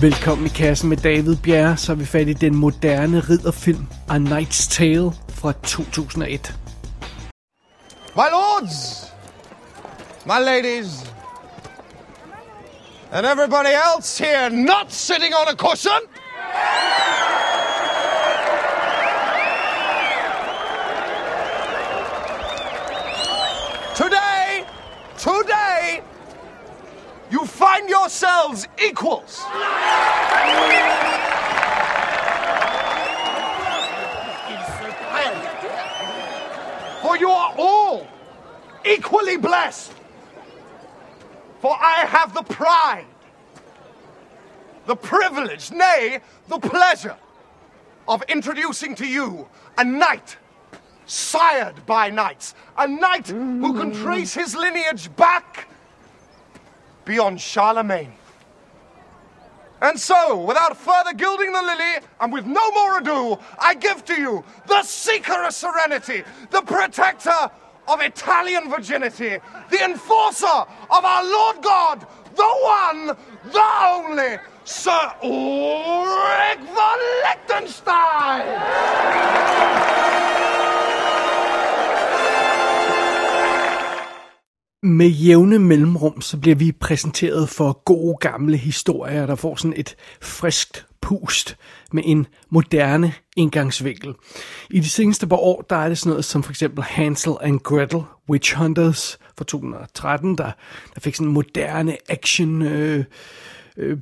Velkommen 0.00 0.46
i 0.46 0.48
kassen 0.48 0.88
med 0.88 0.96
David 0.96 1.36
Bjerre, 1.36 1.76
så 1.76 1.92
er 1.92 1.96
vi 1.96 2.06
fat 2.06 2.28
i 2.28 2.32
den 2.32 2.54
moderne 2.54 3.20
ridderfilm 3.20 3.86
A 4.08 4.18
Knight's 4.18 4.70
Tale 4.70 5.12
fra 5.28 5.52
2001. 5.52 6.54
My 8.16 8.28
lords, 8.32 9.06
my 10.26 10.38
ladies, 10.44 11.12
and 13.12 13.26
everybody 13.26 13.72
else 13.88 14.24
here 14.24 14.50
not 14.50 14.92
sitting 14.92 15.34
on 15.34 15.48
a 15.48 15.56
cushion. 15.56 16.02
Today, 23.94 24.64
today, 25.18 26.02
you 27.30 27.44
find 27.44 27.88
yourselves 27.88 28.66
equals. 28.82 29.44
For 37.02 37.16
you 37.16 37.30
are 37.30 37.54
all 37.56 38.06
equally 38.84 39.36
blessed. 39.36 39.92
For 41.60 41.70
I 41.70 42.04
have 42.06 42.34
the 42.34 42.42
pride, 42.42 43.06
the 44.86 44.96
privilege, 44.96 45.70
nay, 45.70 46.20
the 46.48 46.58
pleasure 46.58 47.16
of 48.06 48.22
introducing 48.28 48.94
to 48.96 49.06
you 49.06 49.48
a 49.78 49.84
knight 49.84 50.36
sired 51.06 51.86
by 51.86 52.10
knights, 52.10 52.54
a 52.76 52.86
knight 52.86 53.28
who 53.28 53.74
can 53.74 53.92
trace 53.92 54.34
his 54.34 54.54
lineage 54.54 55.14
back 55.16 55.68
beyond 57.06 57.40
Charlemagne. 57.40 58.12
And 59.80 59.98
so, 59.98 60.44
without 60.44 60.76
further 60.76 61.14
gilding 61.14 61.52
the 61.52 61.62
lily, 61.62 62.00
and 62.20 62.32
with 62.32 62.44
no 62.44 62.70
more 62.72 62.98
ado, 62.98 63.38
I 63.58 63.74
give 63.74 64.04
to 64.06 64.20
you 64.20 64.44
the 64.66 64.82
seeker 64.82 65.44
of 65.44 65.54
serenity, 65.54 66.24
the 66.50 66.62
protector 66.62 67.50
of 67.88 68.00
Italian 68.00 68.68
virginity, 68.68 69.38
the 69.70 69.84
enforcer 69.84 70.46
of 70.46 71.04
our 71.04 71.24
Lord 71.24 71.62
God, 71.62 72.06
the 72.34 72.48
one, 72.62 73.06
the 73.52 73.68
only, 73.84 74.38
Sir 74.64 75.12
Ulrich 75.22 76.58
von 76.58 76.98
Liechtenstein! 77.22 78.46
Med 84.82 85.08
jævne 85.08 85.58
mellemrum, 85.58 86.20
så 86.20 86.36
bliver 86.36 86.56
vi 86.56 86.72
præsenteret 86.72 87.48
for 87.48 87.82
gode 87.84 88.16
gamle 88.20 88.56
historier, 88.56 89.26
der 89.26 89.34
får 89.34 89.56
sådan 89.56 89.74
et 89.76 89.96
friskt 90.22 90.86
pust 91.00 91.56
med 91.92 92.02
en 92.06 92.26
moderne 92.50 93.12
indgangsvinkel. 93.36 94.14
I 94.70 94.80
de 94.80 94.88
seneste 94.88 95.26
par 95.26 95.36
år, 95.36 95.62
der 95.70 95.76
er 95.76 95.88
det 95.88 95.98
sådan 95.98 96.10
noget 96.10 96.24
som 96.24 96.42
for 96.42 96.50
eksempel 96.50 96.84
Hansel 96.84 97.32
and 97.40 97.60
Gretel, 97.60 98.02
Witch 98.30 98.56
Hunters 98.56 99.18
fra 99.38 99.44
2013, 99.44 100.38
der, 100.38 100.50
der 100.94 101.00
fik 101.00 101.14
sådan 101.14 101.28
en 101.28 101.34
moderne 101.34 101.96
action 102.08 102.62
øh, 102.62 103.04
øh, 103.76 103.98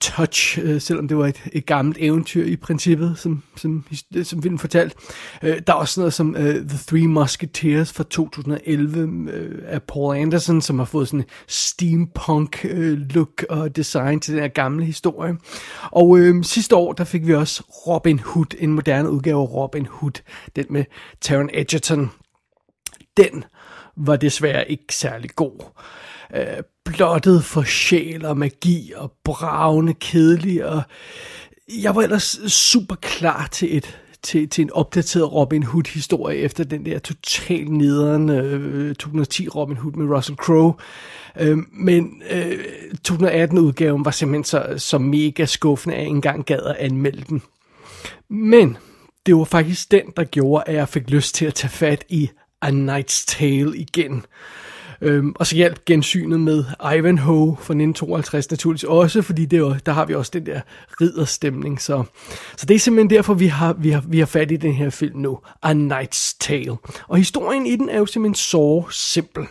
touch, 0.00 0.58
øh, 0.62 0.80
selvom 0.80 1.08
det 1.08 1.16
var 1.16 1.26
et, 1.26 1.42
et 1.52 1.66
gammelt 1.66 1.96
eventyr 2.00 2.44
i 2.44 2.56
princippet, 2.56 3.18
som, 3.18 3.42
som, 3.56 3.84
som 4.22 4.42
filmen 4.42 4.58
fortalt. 4.58 4.94
Øh, 5.42 5.60
der 5.66 5.72
er 5.72 5.76
også 5.76 6.00
noget 6.00 6.14
som 6.14 6.36
øh, 6.36 6.68
The 6.68 6.78
Three 6.86 7.08
Musketeers 7.08 7.92
fra 7.92 8.04
2011 8.04 9.32
øh, 9.32 9.62
af 9.66 9.82
Paul 9.82 10.16
Anderson, 10.16 10.60
som 10.60 10.78
har 10.78 10.86
fået 10.86 11.08
sådan 11.08 11.20
en 11.20 11.26
steampunk 11.46 12.64
øh, 12.64 12.98
look 12.98 13.44
og 13.50 13.76
design 13.76 14.20
til 14.20 14.34
den 14.34 14.42
her 14.42 14.48
gamle 14.48 14.84
historie. 14.84 15.36
Og 15.90 16.18
øh, 16.18 16.44
sidste 16.44 16.76
år, 16.76 16.92
der 16.92 17.04
fik 17.04 17.26
vi 17.26 17.34
også 17.34 17.62
Robin 17.86 18.18
Hood, 18.18 18.54
en 18.58 18.72
moderne 18.72 19.10
udgave 19.10 19.42
af 19.42 19.54
Robin 19.54 19.86
Hood, 19.86 20.22
den 20.56 20.66
med 20.70 20.84
Taron 21.20 21.50
Egerton. 21.54 22.10
Den 23.16 23.44
var 23.96 24.16
desværre 24.16 24.70
ikke 24.70 24.94
særlig 24.94 25.30
god 25.30 25.70
øh, 26.34 26.62
blottet 26.84 27.44
for 27.44 27.62
sjæl 27.62 28.24
og 28.24 28.36
magi 28.36 28.92
og 28.96 29.12
bravende 29.24 29.94
kedelig, 29.94 30.66
og 30.66 30.82
jeg 31.82 31.94
var 31.94 32.02
ellers 32.02 32.40
super 32.46 32.94
klar 32.94 33.48
til 33.52 33.76
et 33.76 33.98
til, 34.22 34.48
til 34.48 34.62
en 34.62 34.70
opdateret 34.72 35.32
Robin 35.32 35.62
Hood-historie 35.62 36.38
efter 36.38 36.64
den 36.64 36.86
der 36.86 36.98
totalt 36.98 37.68
nederen 37.68 38.30
øh, 38.30 38.94
2010 38.94 39.48
Robin 39.48 39.76
Hood 39.76 39.92
med 39.92 40.16
Russell 40.16 40.36
Crowe. 40.36 40.74
Øh, 41.40 41.58
men 41.72 42.22
øh, 42.30 42.64
2018-udgaven 43.08 44.04
var 44.04 44.10
simpelthen 44.10 44.44
så, 44.44 44.74
så 44.76 44.98
mega 44.98 45.44
skuffende, 45.44 45.96
at 45.96 46.02
jeg 46.02 46.08
engang 46.08 46.44
gad 46.44 46.60
at 46.62 46.76
anmelde 46.76 47.24
den. 47.28 47.42
Men 48.30 48.76
det 49.26 49.36
var 49.36 49.44
faktisk 49.44 49.90
den, 49.90 50.12
der 50.16 50.24
gjorde, 50.24 50.64
at 50.66 50.74
jeg 50.74 50.88
fik 50.88 51.10
lyst 51.10 51.34
til 51.34 51.46
at 51.46 51.54
tage 51.54 51.70
fat 51.70 52.04
i 52.08 52.30
A 52.62 52.70
Knight's 52.70 53.24
Tale 53.26 53.76
igen. 53.76 54.24
Øhm, 55.00 55.32
og 55.36 55.46
så 55.46 55.56
hjalp 55.56 55.84
gensynet 55.84 56.40
med 56.40 56.64
Ivanhoe 56.96 57.56
fra 57.56 57.74
1952 57.74 58.50
naturligvis 58.50 58.84
også, 58.84 59.22
fordi 59.22 59.44
det 59.44 59.58
jo, 59.58 59.74
der 59.86 59.92
har 59.92 60.04
vi 60.04 60.14
også 60.14 60.30
den 60.34 60.46
der 60.46 60.60
ridderstemning. 61.00 61.80
Så, 61.80 62.04
så 62.56 62.66
det 62.66 62.74
er 62.74 62.78
simpelthen 62.78 63.10
derfor, 63.10 63.34
vi 63.34 63.46
har, 63.46 63.72
vi, 63.72 63.90
har, 63.90 64.04
vi 64.08 64.18
har 64.18 64.26
fat 64.26 64.50
i 64.50 64.56
den 64.56 64.72
her 64.72 64.90
film 64.90 65.18
nu, 65.18 65.38
A 65.62 65.72
Knight's 65.72 66.36
Tale. 66.40 66.76
Og 67.08 67.16
historien 67.16 67.66
i 67.66 67.76
den 67.76 67.88
er 67.88 67.98
jo 67.98 68.06
simpelthen 68.06 68.34
så 68.34 68.84
simpel. 68.90 69.46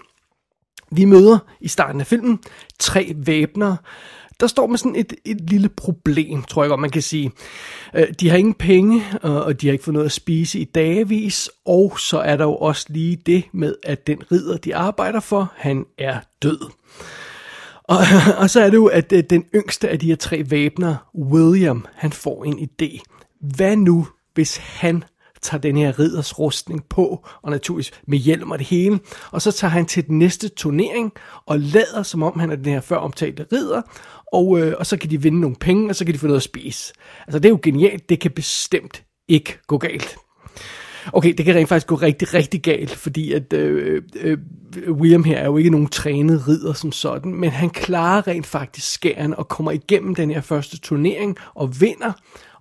Vi 0.92 1.06
møder 1.06 1.40
i 1.62 1.68
starten 1.68 2.02
af 2.02 2.08
filmen 2.08 2.40
tre 2.80 3.14
væbnere, 3.16 3.78
der 4.40 4.48
står 4.48 4.68
med 4.68 4.78
sådan 4.78 4.96
et, 4.96 5.14
et 5.26 5.50
lille 5.50 5.70
problem, 5.70 6.44
tror 6.44 6.64
jeg 6.64 6.70
godt, 6.70 6.80
man 6.80 6.90
kan 6.90 7.02
sige. 7.02 7.32
Øh, 7.96 8.08
de 8.20 8.30
har 8.30 8.38
ingen 8.38 8.54
penge, 8.54 9.04
og 9.22 9.62
de 9.62 9.68
har 9.68 9.72
ikke 9.72 9.84
fået 9.84 9.94
noget 9.94 10.06
at 10.06 10.12
spise 10.12 10.60
i 10.60 10.64
dagevis, 10.64 11.50
og 11.66 12.00
så 12.00 12.20
er 12.20 12.38
der 12.38 12.44
jo 12.44 12.56
også 12.56 12.86
lige 12.90 13.16
det 13.16 13.44
med, 13.54 13.76
at 13.84 14.08
den 14.08 14.32
ridder, 14.32 14.58
de 14.58 14.76
arbejder 14.76 15.20
for, 15.20 15.54
han 15.56 15.86
er 15.98 16.20
død. 16.42 16.60
Og, 17.84 17.98
og 18.42 18.50
så 18.50 18.62
er 18.62 18.70
det 18.70 18.78
jo, 18.78 18.86
at 18.86 19.12
øh, 19.12 19.24
den 19.30 19.46
yngste 19.56 19.90
af 19.90 20.00
de 20.00 20.08
her 20.08 20.16
tre 20.16 20.44
væbner, 20.50 20.96
William, 21.16 21.86
han 21.96 22.12
får 22.12 22.44
en 22.44 22.60
idé. 22.60 23.00
Hvad 23.56 23.76
nu, 23.76 24.08
hvis 24.34 24.58
han 24.58 25.04
tager 25.42 25.62
den 25.62 25.78
her 25.78 26.00
ridders 26.00 26.40
rustning 26.40 26.84
på, 26.90 27.28
og 27.42 27.52
naturligvis 27.52 27.92
med 28.08 28.18
hjelm 28.18 28.52
og 28.52 28.60
det 28.60 28.68
hele, 28.68 29.00
og 29.32 29.42
så 29.42 29.52
tager 29.52 29.72
han 29.72 29.86
til 29.86 30.08
den 30.08 30.20
næste 30.20 30.48
turnering, 30.50 31.14
og 31.46 31.60
lader 31.60 32.04
som 32.04 32.24
om 32.24 32.40
han 32.40 32.52
er 32.52 32.56
den 32.56 32.74
her 32.74 32.82
før 32.82 32.96
omtalte 32.96 33.46
ridder, 33.52 33.82
og, 34.34 34.60
øh, 34.60 34.74
og 34.80 34.86
så 34.86 34.98
kan 34.98 35.10
de 35.10 35.22
vinde 35.22 35.40
nogle 35.40 35.56
penge, 35.56 35.90
og 35.90 35.96
så 35.96 36.06
kan 36.06 36.14
de 36.14 36.20
få 36.20 36.28
noget 36.28 36.40
at 36.40 36.44
spise. 36.44 36.94
Altså 37.28 37.40
det 37.40 37.46
er 37.46 37.50
jo 37.50 37.60
genialt, 37.64 38.10
det 38.10 38.20
kan 38.20 38.32
bestemt 38.32 39.04
ikke 39.28 39.60
gå 39.68 39.78
galt. 39.78 40.18
Okay, 41.14 41.34
det 41.34 41.46
kan 41.46 41.56
rent 41.56 41.70
faktisk 41.70 41.88
gå 41.88 41.96
rigtig, 41.96 42.34
rigtig 42.34 42.62
galt, 42.62 42.96
fordi 42.96 43.34
at 43.34 43.54
øh, 43.54 44.02
øh, 44.16 44.38
William 44.90 45.24
her 45.24 45.38
er 45.38 45.46
jo 45.46 45.58
ikke 45.58 45.70
nogen 45.70 45.88
trænet 45.88 46.48
ridder 46.48 46.74
som 46.74 46.92
sådan, 46.92 47.34
men 47.34 47.50
han 47.50 47.70
klarer 47.70 48.28
rent 48.28 48.46
faktisk 48.46 48.94
skæren 48.94 49.34
og 49.34 49.48
kommer 49.48 49.72
igennem 49.72 50.16
den 50.16 50.32
her 50.32 50.42
første 50.42 50.80
turnering 50.80 51.38
og 51.56 51.82
vinder, 51.82 52.12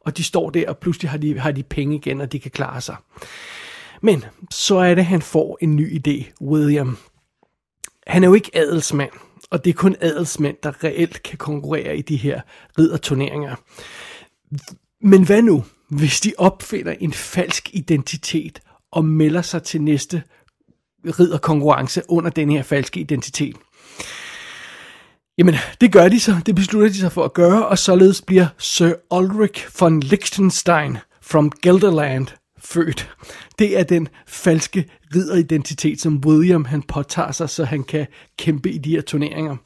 og 0.06 0.16
de 0.16 0.24
står 0.24 0.50
der, 0.50 0.68
og 0.68 0.78
pludselig 0.78 1.10
har 1.10 1.18
de, 1.18 1.38
har 1.38 1.50
de 1.50 1.62
penge 1.62 1.96
igen, 1.96 2.20
og 2.20 2.32
de 2.32 2.40
kan 2.40 2.50
klare 2.50 2.80
sig. 2.80 2.96
Men 4.02 4.24
så 4.50 4.76
er 4.76 4.94
det, 4.94 5.02
at 5.02 5.06
han 5.06 5.22
får 5.22 5.58
en 5.60 5.76
ny 5.76 6.00
idé, 6.00 6.32
William. 6.40 6.98
Han 8.06 8.24
er 8.24 8.28
jo 8.28 8.34
ikke 8.34 8.50
adelsmand, 8.54 9.10
og 9.50 9.64
det 9.64 9.70
er 9.70 9.74
kun 9.74 9.96
adelsmænd, 10.00 10.56
der 10.62 10.84
reelt 10.84 11.22
kan 11.22 11.38
konkurrere 11.38 11.96
i 11.96 12.02
de 12.02 12.16
her 12.16 12.40
ridderturneringer. 12.78 13.56
Men 15.00 15.26
hvad 15.26 15.42
nu, 15.42 15.64
hvis 15.90 16.20
de 16.20 16.32
opfinder 16.38 16.92
en 16.92 17.12
falsk 17.12 17.70
identitet 17.72 18.60
og 18.92 19.04
melder 19.04 19.42
sig 19.42 19.62
til 19.62 19.82
næste 19.82 20.22
ridderkonkurrence 21.04 22.02
under 22.08 22.30
den 22.30 22.50
her 22.50 22.62
falske 22.62 23.00
identitet? 23.00 23.56
Jamen, 25.38 25.54
det 25.80 25.92
gør 25.92 26.08
de 26.08 26.20
så. 26.20 26.36
Det 26.46 26.54
beslutter 26.54 26.88
de 26.88 26.94
sig 26.94 27.12
for 27.12 27.24
at 27.24 27.32
gøre, 27.32 27.66
og 27.66 27.78
således 27.78 28.22
bliver 28.22 28.46
Sir 28.58 28.92
Ulrich 29.10 29.66
von 29.80 30.00
Liechtenstein 30.00 30.98
from 31.22 31.52
Gelderland 31.62 32.26
født. 32.58 33.10
Det 33.58 33.78
er 33.78 33.82
den 33.82 34.08
falske 34.26 34.84
ridderidentitet, 35.14 36.00
som 36.00 36.22
William 36.26 36.64
han 36.64 36.82
påtager 36.82 37.32
sig, 37.32 37.50
så 37.50 37.64
han 37.64 37.82
kan 37.82 38.06
kæmpe 38.38 38.70
i 38.70 38.78
de 38.78 38.90
her 38.90 39.00
turneringer. 39.00 39.56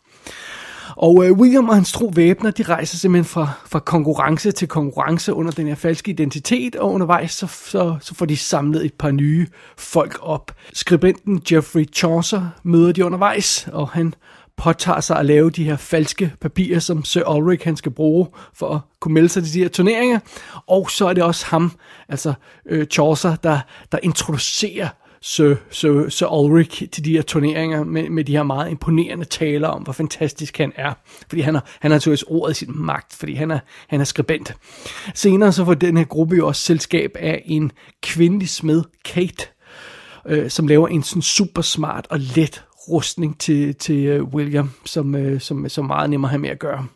Og 0.96 1.24
øh, 1.24 1.32
William 1.32 1.68
og 1.68 1.74
hans 1.74 1.92
tro 1.92 2.12
væbner, 2.14 2.50
de 2.50 2.62
rejser 2.62 2.96
simpelthen 2.96 3.24
fra, 3.24 3.48
fra 3.66 3.78
konkurrence 3.78 4.52
til 4.52 4.68
konkurrence 4.68 5.34
under 5.34 5.52
den 5.52 5.66
her 5.66 5.74
falske 5.74 6.10
identitet, 6.10 6.76
og 6.76 6.92
undervejs 6.92 7.32
så, 7.32 7.46
så, 7.46 7.96
så 8.00 8.14
får 8.14 8.26
de 8.26 8.36
samlet 8.36 8.84
et 8.84 8.94
par 8.94 9.10
nye 9.10 9.46
folk 9.76 10.18
op. 10.22 10.54
Skribenten 10.72 11.40
Geoffrey 11.40 11.84
Chaucer 11.92 12.48
møder 12.62 12.92
de 12.92 13.04
undervejs, 13.04 13.68
og 13.72 13.88
han 13.88 14.14
påtager 14.60 15.00
sig 15.00 15.18
at 15.18 15.26
lave 15.26 15.50
de 15.50 15.64
her 15.64 15.76
falske 15.76 16.32
papirer, 16.40 16.78
som 16.78 17.04
Sir 17.04 17.36
Ulrich 17.36 17.64
han 17.64 17.76
skal 17.76 17.92
bruge 17.92 18.26
for 18.54 18.74
at 18.74 18.80
kunne 19.00 19.14
melde 19.14 19.28
sig 19.28 19.44
til 19.44 19.54
de 19.54 19.58
her 19.58 19.68
turneringer. 19.68 20.18
Og 20.66 20.90
så 20.90 21.08
er 21.08 21.12
det 21.12 21.22
også 21.22 21.46
ham, 21.46 21.72
altså 22.08 22.32
øh, 22.66 22.86
Chaucer, 22.86 23.36
der, 23.36 23.58
der 23.92 23.98
introducerer 24.02 24.88
Sir, 25.22 25.54
Sir, 25.70 26.08
Sir 26.08 26.26
Ulrich 26.26 26.88
til 26.88 27.04
de 27.04 27.12
her 27.12 27.22
turneringer 27.22 27.84
med, 27.84 28.08
med 28.08 28.24
de 28.24 28.32
her 28.32 28.42
meget 28.42 28.70
imponerende 28.70 29.24
taler 29.24 29.68
om, 29.68 29.82
hvor 29.82 29.92
fantastisk 29.92 30.58
han 30.58 30.72
er. 30.76 30.92
Fordi 31.28 31.40
han 31.40 31.54
har, 31.54 31.64
han 31.80 31.90
har 31.90 31.96
naturligvis 31.96 32.22
ordet 32.22 32.56
i 32.56 32.64
sin 32.64 32.72
magt, 32.74 33.14
fordi 33.14 33.34
han 33.34 33.50
er, 33.50 33.58
han 33.88 34.00
er 34.00 34.04
skribent. 34.04 34.54
Senere 35.14 35.52
så 35.52 35.64
får 35.64 35.74
den 35.74 35.96
her 35.96 36.04
gruppe 36.04 36.36
jo 36.36 36.46
også 36.46 36.62
selskab 36.62 37.10
af 37.18 37.42
en 37.46 37.72
kvindelig 38.02 38.48
smed, 38.48 38.82
Kate, 39.04 39.46
øh, 40.26 40.50
som 40.50 40.68
laver 40.68 40.88
en 40.88 41.02
sådan 41.02 41.22
super 41.22 41.62
smart 41.62 42.06
og 42.10 42.18
let 42.18 42.64
rustning 42.90 43.38
til, 43.38 43.74
til 43.74 44.20
uh, 44.20 44.34
William, 44.34 44.70
som, 44.84 45.14
uh, 45.14 45.40
som, 45.40 45.68
som 45.68 45.84
meget 45.84 46.10
nemmere 46.10 46.28
at 46.28 46.30
have 46.30 46.40
med 46.40 46.50
at 46.50 46.58
gøre. 46.58 46.86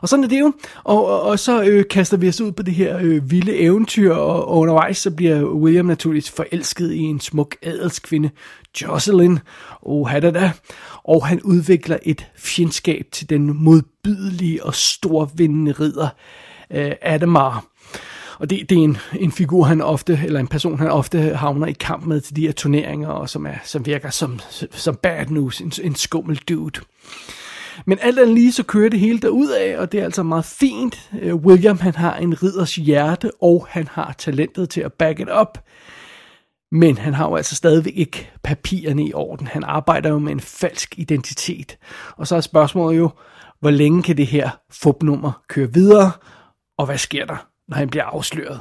Og 0.00 0.08
sådan 0.08 0.24
er 0.24 0.28
det 0.28 0.40
jo. 0.40 0.52
Og, 0.84 1.06
og, 1.06 1.22
og 1.22 1.38
så 1.38 1.62
øh, 1.62 1.84
kaster 1.90 2.16
vi 2.16 2.28
os 2.28 2.40
ud 2.40 2.52
på 2.52 2.62
det 2.62 2.74
her 2.74 2.98
øh, 3.02 3.30
vilde 3.30 3.56
eventyr, 3.56 4.14
og, 4.14 4.48
og 4.48 4.58
undervejs 4.58 4.98
så 4.98 5.10
bliver 5.10 5.44
William 5.44 5.86
naturligvis 5.86 6.30
forelsket 6.30 6.92
i 6.92 6.98
en 6.98 7.20
smuk 7.20 7.56
adelskvinde, 7.62 8.30
Jocelyn. 8.82 9.38
Oh, 9.82 10.12
da 10.12 10.30
da. 10.30 10.52
Og 11.04 11.26
han 11.26 11.42
udvikler 11.42 11.98
et 12.02 12.26
fjendskab 12.36 13.06
til 13.12 13.30
den 13.30 13.64
modbydelige 13.64 14.64
og 14.64 14.74
storvindende 14.74 15.72
ridder, 15.72 16.08
øh, 16.70 16.92
Adamar. 17.02 17.64
Og 18.42 18.50
det, 18.50 18.70
det 18.70 18.78
er 18.78 18.82
en, 18.82 18.96
en 19.14 19.32
figur, 19.32 19.64
han 19.64 19.80
ofte, 19.80 20.20
eller 20.24 20.40
en 20.40 20.46
person, 20.46 20.78
han 20.78 20.90
ofte 20.90 21.18
havner 21.18 21.66
i 21.66 21.72
kamp 21.72 22.06
med 22.06 22.20
til 22.20 22.36
de 22.36 22.40
her 22.40 22.52
turneringer, 22.52 23.08
og 23.08 23.28
som, 23.28 23.46
er, 23.46 23.54
som 23.64 23.86
virker 23.86 24.10
som, 24.10 24.40
som 24.70 24.96
bad 24.96 25.26
news, 25.26 25.60
en, 25.60 25.72
en 25.82 25.94
skummel 25.94 26.36
dude. 26.36 26.80
Men 27.86 27.98
alt 28.00 28.18
andet 28.18 28.34
lige, 28.34 28.52
så 28.52 28.62
kører 28.62 28.90
det 28.90 29.00
hele 29.00 29.20
af, 29.58 29.78
og 29.78 29.92
det 29.92 30.00
er 30.00 30.04
altså 30.04 30.22
meget 30.22 30.44
fint. 30.44 31.10
Øh, 31.20 31.34
William, 31.34 31.78
han 31.78 31.94
har 31.94 32.16
en 32.16 32.42
ridders 32.42 32.74
hjerte, 32.74 33.30
og 33.42 33.66
han 33.70 33.88
har 33.88 34.14
talentet 34.18 34.70
til 34.70 34.80
at 34.80 34.92
back 34.92 35.20
it 35.20 35.28
up. 35.40 35.58
Men 36.72 36.98
han 36.98 37.14
har 37.14 37.28
jo 37.28 37.36
altså 37.36 37.54
stadigvæk 37.54 37.92
ikke 37.96 38.30
papirerne 38.42 39.06
i 39.06 39.12
orden. 39.14 39.46
Han 39.46 39.64
arbejder 39.64 40.10
jo 40.10 40.18
med 40.18 40.32
en 40.32 40.40
falsk 40.40 40.98
identitet. 40.98 41.78
Og 42.16 42.26
så 42.26 42.36
er 42.36 42.40
spørgsmålet 42.40 42.98
jo, 42.98 43.10
hvor 43.60 43.70
længe 43.70 44.02
kan 44.02 44.16
det 44.16 44.26
her 44.26 44.50
fupnummer 44.70 45.42
køre 45.48 45.72
videre, 45.72 46.12
og 46.78 46.86
hvad 46.86 46.98
sker 46.98 47.26
der, 47.26 47.51
når 47.72 47.78
han 47.78 47.88
bliver 47.88 48.04
afsløret? 48.04 48.60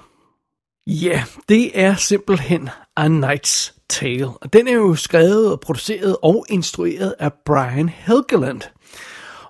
Ja, 0.88 1.08
yeah, 1.08 1.22
det 1.50 1.80
er 1.80 1.96
simpelthen 1.96 2.69
A 2.98 3.08
Knight's 3.08 3.86
Tale. 3.90 4.28
Og 4.28 4.54
den 4.54 4.68
er 4.68 4.74
jo 4.74 4.96
skrevet 4.96 5.52
og 5.52 5.60
produceret 5.60 6.18
og 6.22 6.46
instrueret 6.50 7.16
af 7.19 7.34
Brian 7.46 7.90
Helgeland. 7.90 8.62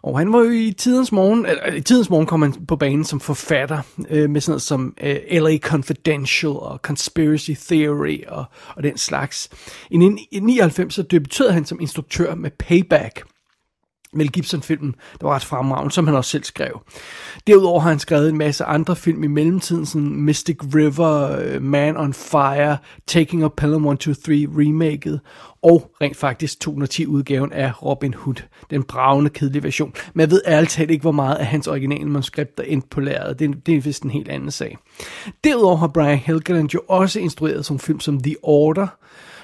Og 0.03 0.17
han 0.17 0.33
var 0.33 0.39
jo 0.39 0.49
i 0.49 0.73
tidens 0.77 1.11
morgen, 1.11 1.45
eller 1.45 1.65
i 1.65 1.81
tidens 1.81 2.09
morgen 2.09 2.25
kom 2.25 2.41
han 2.41 2.65
på 2.65 2.75
banen 2.75 3.05
som 3.05 3.19
forfatter 3.19 3.81
øh, 4.09 4.29
med 4.29 4.41
sådan 4.41 4.51
noget 4.51 4.61
som 4.61 4.93
øh, 5.01 5.17
LA 5.31 5.57
Confidential 5.57 6.51
og 6.51 6.79
Conspiracy 6.83 7.51
Theory 7.51 8.23
og, 8.27 8.45
og 8.75 8.83
den 8.83 8.97
slags. 8.97 9.49
I 9.89 9.95
1999 9.95 10.93
så 10.93 11.01
debuterede 11.01 11.53
han 11.53 11.65
som 11.65 11.81
instruktør 11.81 12.35
med 12.35 12.51
Payback. 12.59 13.23
Mel 14.13 14.31
Gibson-filmen, 14.31 14.95
der 15.21 15.27
var 15.27 15.35
ret 15.35 15.45
fremragende, 15.45 15.93
som 15.93 16.07
han 16.07 16.15
også 16.15 16.31
selv 16.31 16.43
skrev. 16.43 16.81
Derudover 17.47 17.79
har 17.79 17.89
han 17.89 17.99
skrevet 17.99 18.29
en 18.29 18.37
masse 18.37 18.63
andre 18.63 18.95
film 18.95 19.23
i 19.23 19.27
mellemtiden, 19.27 19.85
sådan 19.85 20.15
Mystic 20.15 20.57
River, 20.75 21.39
øh, 21.39 21.61
Man 21.61 21.97
on 21.97 22.13
Fire, 22.13 22.77
Taking 23.07 23.45
of 23.45 23.51
Pelham 23.57 23.81
123 23.81 24.47
remaket, 24.57 25.19
og 25.63 25.91
rent 26.01 26.17
faktisk 26.17 26.57
210-udgaven 26.67 27.53
af 27.53 27.83
Robin 27.83 28.13
Hood, 28.13 28.43
den 28.69 28.83
bravende, 28.83 29.29
kedelige 29.29 29.63
version. 29.63 29.93
Men 30.13 30.21
jeg 30.21 30.31
ved 30.31 30.41
ærligt 30.47 30.71
talt 30.71 30.91
ikke, 30.91 31.01
hvor 31.01 31.11
meget 31.11 31.35
af 31.35 31.45
hans 31.45 31.67
originale 31.67 32.05
manuskript, 32.05 32.57
der 32.57 32.63
endte 32.63 32.87
på 32.87 32.99
lærredet. 33.01 33.39
Det, 33.39 33.65
det 33.65 33.75
er 33.75 33.81
vist 33.81 34.03
en 34.03 34.09
helt 34.11 34.29
anden 34.29 34.51
sag. 34.51 34.77
Derudover 35.43 35.77
har 35.77 35.87
Brian 35.87 36.17
Helgeland 36.17 36.69
jo 36.73 36.81
også 36.87 37.19
instrueret 37.19 37.65
sådan 37.65 37.79
film 37.79 37.99
som 37.99 38.21
The 38.21 38.35
Order, 38.43 38.87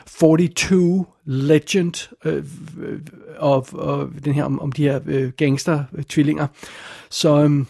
42 0.08 1.06
Legend 1.26 2.10
øh, 2.26 2.44
og, 3.38 3.68
og 3.74 4.10
den 4.26 4.34
her 4.34 4.44
om, 4.44 4.60
om 4.62 4.72
de 4.72 4.84
her 4.84 5.00
øh, 5.06 5.32
gangster-tvillinger. 5.38 6.44
Øh, 6.44 6.68
så, 7.10 7.44
øh, 7.44 7.66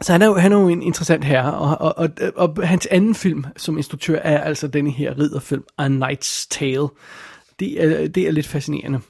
så 0.00 0.12
han 0.12 0.22
er, 0.22 0.26
jo, 0.26 0.34
han 0.34 0.52
er 0.52 0.60
jo 0.60 0.68
en 0.68 0.82
interessant 0.82 1.24
herre, 1.24 1.54
og, 1.54 1.78
og, 1.78 1.94
og, 1.96 2.10
og 2.36 2.68
hans 2.68 2.86
anden 2.86 3.14
film 3.14 3.44
som 3.56 3.76
instruktør 3.76 4.18
er 4.18 4.40
altså 4.40 4.66
denne 4.66 4.90
her 4.90 5.18
ridderfilm, 5.18 5.64
A 5.78 5.88
Knight's 5.88 6.46
Tale. 6.50 6.88
Det 7.60 7.84
er, 7.84 8.08
det 8.08 8.28
er 8.28 8.30
lidt 8.30 8.46
fascinerende. 8.46 9.00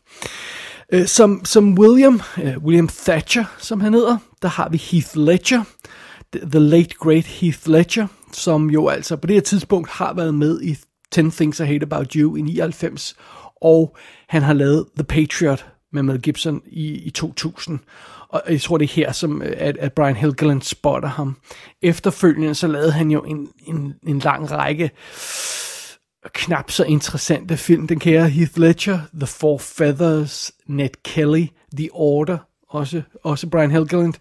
Øh, 0.93 1.06
som, 1.06 1.44
som 1.44 1.78
William, 1.78 2.20
uh, 2.37 2.64
William 2.64 2.88
Thatcher, 2.88 3.44
som 3.58 3.81
han 3.81 3.94
hedder, 3.94 4.16
der 4.43 4.49
har 4.49 4.69
vi 4.69 4.76
Heath 4.76 5.16
Ledger, 5.16 5.64
the, 6.32 6.50
the 6.50 6.60
late 6.60 6.94
great 6.99 7.25
Heath 7.25 7.69
Ledger, 7.69 8.06
som 8.32 8.70
jo 8.70 8.88
altså 8.88 9.16
på 9.16 9.26
det 9.26 9.37
her 9.37 9.40
tidspunkt 9.40 9.90
har 9.90 10.14
været 10.14 10.34
med 10.34 10.62
i 10.62 10.76
10 11.12 11.31
Things 11.31 11.61
I 11.61 11.64
Hate 11.64 11.82
About 11.82 12.12
You 12.12 12.37
i 12.37 12.41
99, 12.41 13.17
og 13.62 13.97
han 14.29 14.43
har 14.43 14.53
lavet 14.53 14.87
The 14.97 15.05
Patriot 15.05 15.67
med 15.93 16.03
Mel 16.03 16.20
Gibson 16.20 16.62
i, 16.67 16.93
i 16.93 17.11
2000. 17.11 17.79
Og 18.29 18.43
jeg 18.49 18.61
tror, 18.61 18.79
det 18.79 18.85
er 18.85 18.94
her, 18.94 19.12
som, 19.12 19.43
øh, 19.43 19.53
at, 19.56 19.76
at 19.76 19.93
Brian 19.93 20.17
Helgeland 20.17 20.62
spotter 20.62 21.09
ham. 21.09 21.37
Efterfølgende 21.82 22.55
så 22.55 22.67
lavede 22.67 22.93
han 22.93 23.11
jo 23.11 23.20
en, 23.20 23.49
en, 23.67 23.94
en 24.06 24.19
lang 24.19 24.50
række 24.50 24.91
knap 26.32 26.70
så 26.70 26.85
interessante 26.85 27.56
film. 27.56 27.87
Den 27.87 27.99
kære 27.99 28.29
Heath 28.29 28.59
Ledger, 28.59 28.99
The 29.14 29.26
Four 29.26 29.59
Feathers, 29.59 30.53
Ned 30.67 30.91
Kelly, 31.05 31.47
The 31.76 31.88
Order, 31.93 32.38
også, 32.69 33.03
også 33.25 33.47
Brian 33.47 33.70
Helgeland, 33.70 34.14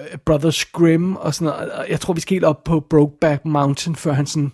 øh, 0.00 0.18
Brothers 0.18 0.64
Grimm 0.64 1.16
og 1.16 1.34
sådan 1.34 1.44
noget. 1.44 1.72
Jeg 1.88 2.00
tror, 2.00 2.14
vi 2.14 2.20
skal 2.20 2.34
helt 2.34 2.44
op 2.44 2.64
på 2.64 2.80
Brokeback 2.80 3.44
Mountain, 3.44 3.96
før 3.96 4.12
han 4.12 4.26
sådan 4.26 4.52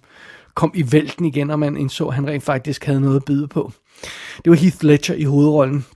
kom 0.56 0.72
i 0.74 0.92
vælten 0.92 1.24
igen, 1.24 1.50
og 1.50 1.58
man 1.58 1.76
indså, 1.76 2.06
at 2.06 2.14
han 2.14 2.26
rent 2.26 2.42
faktisk 2.42 2.84
havde 2.84 3.00
noget 3.00 3.16
at 3.16 3.24
byde 3.24 3.48
på. 3.48 3.72
Det 4.44 4.50
var 4.50 4.56
Heath 4.56 4.84
Ledger 4.84 5.14
i 5.14 5.22
hovedrollen. 5.22 5.86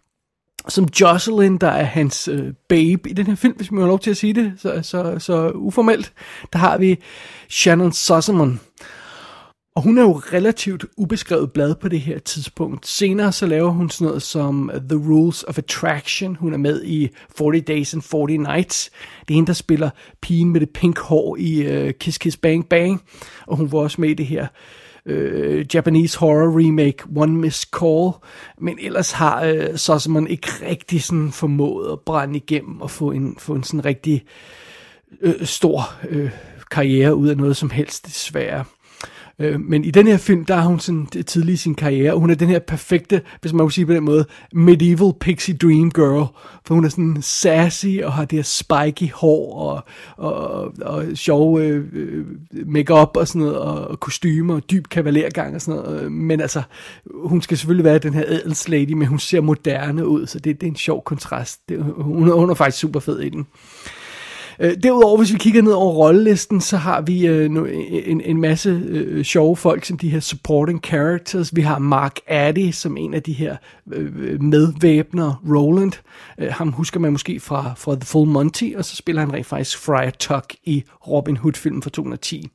Som 0.68 0.88
Jocelyn, 1.00 1.58
der 1.58 1.68
er 1.68 1.84
hans 1.84 2.28
øh, 2.28 2.52
babe 2.68 3.10
i 3.10 3.12
den 3.12 3.26
her 3.26 3.34
film, 3.34 3.56
hvis 3.56 3.70
man 3.70 3.80
har 3.80 3.88
lov 3.88 3.98
til 3.98 4.10
at 4.10 4.16
sige 4.16 4.32
det, 4.32 4.52
så, 4.58 4.80
så, 4.82 5.18
så 5.18 5.50
uformelt, 5.50 6.12
der 6.52 6.58
har 6.58 6.78
vi 6.78 6.96
Shannon 7.48 7.92
Sossamon, 7.92 8.60
og 9.76 9.82
hun 9.82 9.98
er 9.98 10.02
jo 10.02 10.12
relativt 10.12 10.84
ubeskrevet 10.96 11.52
blad 11.52 11.74
på 11.74 11.88
det 11.88 12.00
her 12.00 12.18
tidspunkt. 12.18 12.86
Senere 12.86 13.32
så 13.32 13.46
laver 13.46 13.70
hun 13.70 13.90
sådan 13.90 14.06
noget 14.06 14.22
som 14.22 14.70
uh, 14.74 14.80
The 14.80 15.10
Rules 15.10 15.42
of 15.42 15.58
Attraction. 15.58 16.36
Hun 16.36 16.52
er 16.52 16.58
med 16.58 16.84
i 16.84 17.08
40 17.38 17.60
Days 17.60 17.94
and 17.94 18.02
40 18.02 18.26
Nights. 18.26 18.90
Det 19.20 19.30
er 19.30 19.34
hende, 19.34 19.46
der 19.46 19.52
spiller 19.52 19.90
pigen 20.22 20.52
med 20.52 20.60
det 20.60 20.70
pink 20.70 20.98
hår 20.98 21.36
i 21.36 21.84
uh, 21.86 21.90
Kiss 22.00 22.18
Kiss 22.18 22.36
Bang 22.36 22.68
Bang. 22.68 23.02
Og 23.46 23.56
hun 23.56 23.72
var 23.72 23.78
også 23.78 24.00
med 24.00 24.08
i 24.08 24.14
det 24.14 24.26
her 24.26 24.46
uh, 25.10 25.74
Japanese 25.74 26.18
horror 26.18 26.58
remake 26.58 27.04
One 27.16 27.32
Miss 27.32 27.68
Call. 27.80 28.12
Men 28.58 28.78
ellers 28.80 29.12
har 29.12 29.50
uh, 29.50 29.76
så 29.76 29.98
som 29.98 30.12
man 30.12 30.26
ikke 30.26 30.48
rigtig 30.68 31.02
sådan 31.02 31.32
formået 31.32 31.92
at 31.92 32.00
brænde 32.00 32.36
igennem 32.36 32.80
og 32.80 32.90
få 32.90 33.10
en, 33.10 33.36
få 33.38 33.54
en 33.54 33.62
sådan 33.62 33.84
rigtig 33.84 34.24
uh, 35.22 35.32
stor 35.42 35.94
uh, 36.10 36.30
karriere 36.70 37.14
ud 37.14 37.28
af 37.28 37.36
noget 37.36 37.56
som 37.56 37.70
helst 37.70 38.06
desværre. 38.06 38.64
Øh, 39.40 39.60
men 39.60 39.84
i 39.84 39.90
den 39.90 40.06
her 40.06 40.16
film, 40.16 40.44
der 40.44 40.54
er 40.54 40.62
hun 40.62 40.80
sådan 40.80 41.06
tidlig 41.06 41.52
i 41.52 41.56
sin 41.56 41.74
karriere, 41.74 42.12
og 42.12 42.20
hun 42.20 42.30
er 42.30 42.34
den 42.34 42.48
her 42.48 42.58
perfekte, 42.58 43.22
hvis 43.40 43.52
man 43.52 43.64
må 43.64 43.70
sige 43.70 43.86
på 43.86 43.92
den 43.92 44.04
måde, 44.04 44.26
medieval 44.52 45.12
pixie 45.20 45.56
dream 45.56 45.90
girl. 45.90 46.26
For 46.64 46.74
hun 46.74 46.84
er 46.84 46.88
sådan 46.88 47.22
sassy 47.22 47.98
og 48.02 48.12
har 48.12 48.24
det 48.24 48.38
her 48.38 48.42
spiky 48.42 49.12
hår 49.12 49.54
og, 49.54 49.84
og, 50.16 50.72
og 50.82 51.04
sjove 51.14 51.64
øh, 51.64 51.84
øh, 51.92 52.26
makeup 52.66 53.16
og 53.16 53.28
sådan 53.28 53.40
noget, 53.40 53.58
og 53.58 54.00
kostymer 54.00 54.54
og 54.54 54.70
dyb 54.70 54.86
kavalergang 54.88 55.54
og 55.54 55.60
sådan 55.60 55.82
noget. 55.82 56.02
Øh, 56.02 56.12
men 56.12 56.40
altså, 56.40 56.62
hun 57.14 57.42
skal 57.42 57.56
selvfølgelig 57.56 57.84
være 57.84 57.98
den 57.98 58.14
her 58.14 58.24
adelslady, 58.26 58.92
men 58.92 59.08
hun 59.08 59.18
ser 59.18 59.40
moderne 59.40 60.06
ud, 60.06 60.26
så 60.26 60.38
det, 60.38 60.60
det 60.60 60.66
er 60.66 60.70
en 60.70 60.76
sjov 60.76 61.04
kontrast. 61.04 61.68
Det, 61.68 61.82
hun, 61.82 62.30
hun 62.30 62.50
er 62.50 62.54
faktisk 62.54 62.78
super 62.78 63.00
fed 63.00 63.20
i 63.20 63.28
den. 63.28 63.40
Øh, 63.40 63.99
Øh, 64.62 64.74
derudover, 64.82 65.16
hvis 65.16 65.32
vi 65.32 65.38
kigger 65.38 65.62
ned 65.62 65.72
over 65.72 65.92
rollelisten, 65.92 66.60
så 66.60 66.76
har 66.76 67.00
vi 67.00 67.26
øh, 67.26 67.50
en, 68.06 68.20
en 68.20 68.40
masse 68.40 68.82
øh, 68.86 69.24
sjove 69.24 69.56
folk 69.56 69.84
som 69.84 69.98
de 69.98 70.08
her 70.08 70.20
supporting 70.20 70.80
characters. 70.84 71.56
Vi 71.56 71.60
har 71.60 71.78
Mark 71.78 72.16
Addy 72.26 72.70
som 72.70 72.96
en 72.96 73.14
af 73.14 73.22
de 73.22 73.32
her 73.32 73.56
øh, 73.92 74.42
medvæbner, 74.42 75.42
Roland. 75.48 75.92
Øh, 76.38 76.48
ham 76.52 76.72
husker 76.72 77.00
man 77.00 77.12
måske 77.12 77.40
fra, 77.40 77.72
fra 77.76 77.94
The 77.94 78.04
Full 78.04 78.30
Monty, 78.30 78.72
og 78.76 78.84
så 78.84 78.96
spiller 78.96 79.20
han 79.22 79.32
rent 79.32 79.46
faktisk 79.46 79.78
Friar 79.78 80.10
Tuck 80.10 80.54
i 80.64 80.84
Robin 81.08 81.36
Hood-filmen 81.36 81.82
fra 81.82 81.90
2010. 81.90 82.48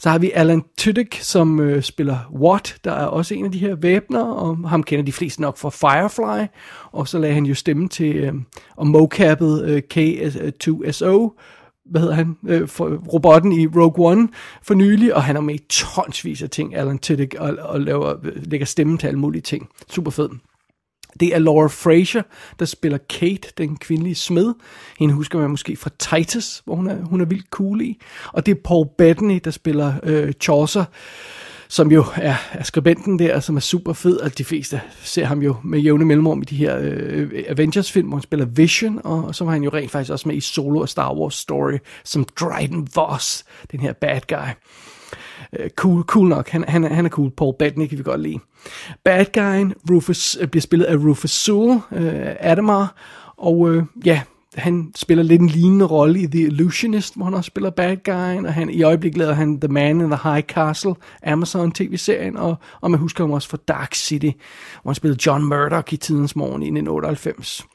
Så 0.00 0.10
har 0.10 0.18
vi 0.18 0.30
Alan 0.34 0.62
Tudyk, 0.78 1.18
som 1.20 1.60
øh, 1.60 1.82
spiller 1.82 2.18
Watt, 2.32 2.76
der 2.84 2.92
er 2.92 3.06
også 3.06 3.34
en 3.34 3.44
af 3.44 3.52
de 3.52 3.58
her 3.58 3.74
væbner, 3.74 4.24
og 4.24 4.68
ham 4.68 4.82
kender 4.82 5.04
de 5.04 5.12
fleste 5.12 5.42
nok 5.42 5.58
fra 5.58 5.70
Firefly, 5.70 6.46
og 6.92 7.08
så 7.08 7.18
lagde 7.18 7.34
han 7.34 7.46
jo 7.46 7.54
stemme 7.54 7.88
til 7.88 8.16
øh, 8.16 8.32
og 8.76 8.86
mocappet 8.86 9.64
øh, 9.64 9.82
K2SO, 9.94 11.04
øh, 11.04 11.30
hvad 11.90 12.00
hedder 12.00 12.14
han, 12.14 12.36
øh, 12.48 12.68
for 12.68 12.96
robotten 13.12 13.52
i 13.52 13.66
Rogue 13.66 14.10
One 14.10 14.28
for 14.62 14.74
nylig, 14.74 15.14
og 15.14 15.22
han 15.22 15.36
er 15.36 15.40
med 15.40 15.54
i 15.54 15.64
tonsvis 15.68 16.42
af 16.42 16.50
ting, 16.50 16.76
Alan 16.76 16.98
Tudyk, 16.98 17.34
og, 17.38 17.56
og 17.60 17.80
laver, 17.80 18.14
lægger 18.34 18.66
stemme 18.66 18.98
til 18.98 19.06
alle 19.06 19.20
mulige 19.20 19.42
ting. 19.42 19.68
Super 19.90 20.10
fed. 20.10 20.28
Det 21.20 21.34
er 21.34 21.38
Laura 21.38 21.68
Fraser, 21.68 22.22
der 22.58 22.64
spiller 22.64 22.98
Kate, 22.98 23.48
den 23.58 23.76
kvindelige 23.76 24.14
smed. 24.14 24.54
Hende 24.98 25.14
husker 25.14 25.38
man 25.38 25.50
måske 25.50 25.76
fra 25.76 25.90
Titus, 25.98 26.62
hvor 26.64 26.74
hun 26.74 26.88
er, 26.90 27.04
hun 27.04 27.20
er 27.20 27.24
vildt 27.24 27.46
cool 27.50 27.80
i. 27.80 28.00
Og 28.32 28.46
det 28.46 28.56
er 28.56 28.60
Paul 28.64 28.86
Bettany, 28.98 29.40
der 29.44 29.50
spiller 29.50 29.94
øh, 30.02 30.32
Chaucer, 30.32 30.84
som 31.68 31.92
jo 31.92 32.04
er, 32.16 32.34
er 32.52 32.62
skribenten 32.62 33.18
der, 33.18 33.40
som 33.40 33.56
er 33.56 33.60
super 33.60 33.92
fed, 33.92 34.16
og 34.16 34.38
de 34.38 34.44
fleste 34.44 34.80
ser 35.02 35.24
ham 35.24 35.42
jo 35.42 35.56
med 35.64 35.78
jævne 35.78 36.04
mellemrum 36.04 36.42
i 36.42 36.44
de 36.44 36.56
her 36.56 36.78
øh, 36.80 37.44
Avengers-film, 37.48 38.08
hvor 38.08 38.16
han 38.16 38.22
spiller 38.22 38.46
Vision, 38.46 39.00
og 39.04 39.34
så 39.34 39.44
var 39.44 39.52
han 39.52 39.62
jo 39.62 39.70
rent 39.72 39.90
faktisk 39.90 40.12
også 40.12 40.28
med 40.28 40.36
i 40.36 40.40
Solo 40.40 40.80
og 40.80 40.88
Star 40.88 41.14
Wars 41.14 41.34
Story, 41.34 41.78
som 42.04 42.24
Dryden 42.24 42.88
Voss, 42.94 43.44
den 43.72 43.80
her 43.80 43.92
bad 43.92 44.20
guy. 44.28 44.48
Øh, 45.58 45.70
cool, 45.70 46.02
cool 46.02 46.28
nok, 46.28 46.48
han, 46.48 46.64
han, 46.68 46.84
han 46.84 47.04
er 47.04 47.10
cool, 47.10 47.30
Paul 47.30 47.54
Bettany 47.58 47.86
kan 47.86 47.98
vi 47.98 48.02
godt 48.02 48.20
lide. 48.20 48.38
Bad 49.04 49.24
guyen, 49.32 49.74
Rufus, 49.90 50.36
øh, 50.40 50.48
bliver 50.48 50.62
spillet 50.62 50.86
af 50.86 50.96
Rufus 50.96 51.30
Sewell, 51.30 51.80
øh, 51.92 52.36
Adamar, 52.40 52.94
og 53.36 53.70
øh, 53.70 53.82
ja, 54.04 54.22
han 54.58 54.92
spiller 54.96 55.24
lidt 55.24 55.42
en 55.42 55.48
lignende 55.48 55.84
rolle 55.84 56.20
i 56.20 56.26
The 56.26 56.40
Illusionist, 56.40 57.16
hvor 57.16 57.24
han 57.24 57.34
også 57.34 57.48
spiller 57.48 57.70
bad 57.70 57.96
guy, 58.04 58.46
og 58.46 58.54
han, 58.54 58.70
i 58.70 58.82
øjeblikket 58.82 59.18
laver 59.18 59.32
han 59.32 59.60
The 59.60 59.68
Man 59.68 60.00
in 60.00 60.10
the 60.10 60.30
High 60.30 60.42
Castle, 60.42 60.94
Amazon 61.26 61.72
tv-serien, 61.72 62.36
og, 62.36 62.56
og 62.80 62.90
man 62.90 63.00
husker 63.00 63.24
ham 63.24 63.30
også 63.30 63.48
fra 63.48 63.58
Dark 63.68 63.94
City, 63.94 64.30
hvor 64.82 64.90
han 64.90 64.94
spillede 64.94 65.26
John 65.26 65.44
Murdoch 65.44 65.92
i 65.92 65.96
tidens 65.96 66.36
morgen 66.36 66.62
i 66.62 66.66
1998. 66.66 67.66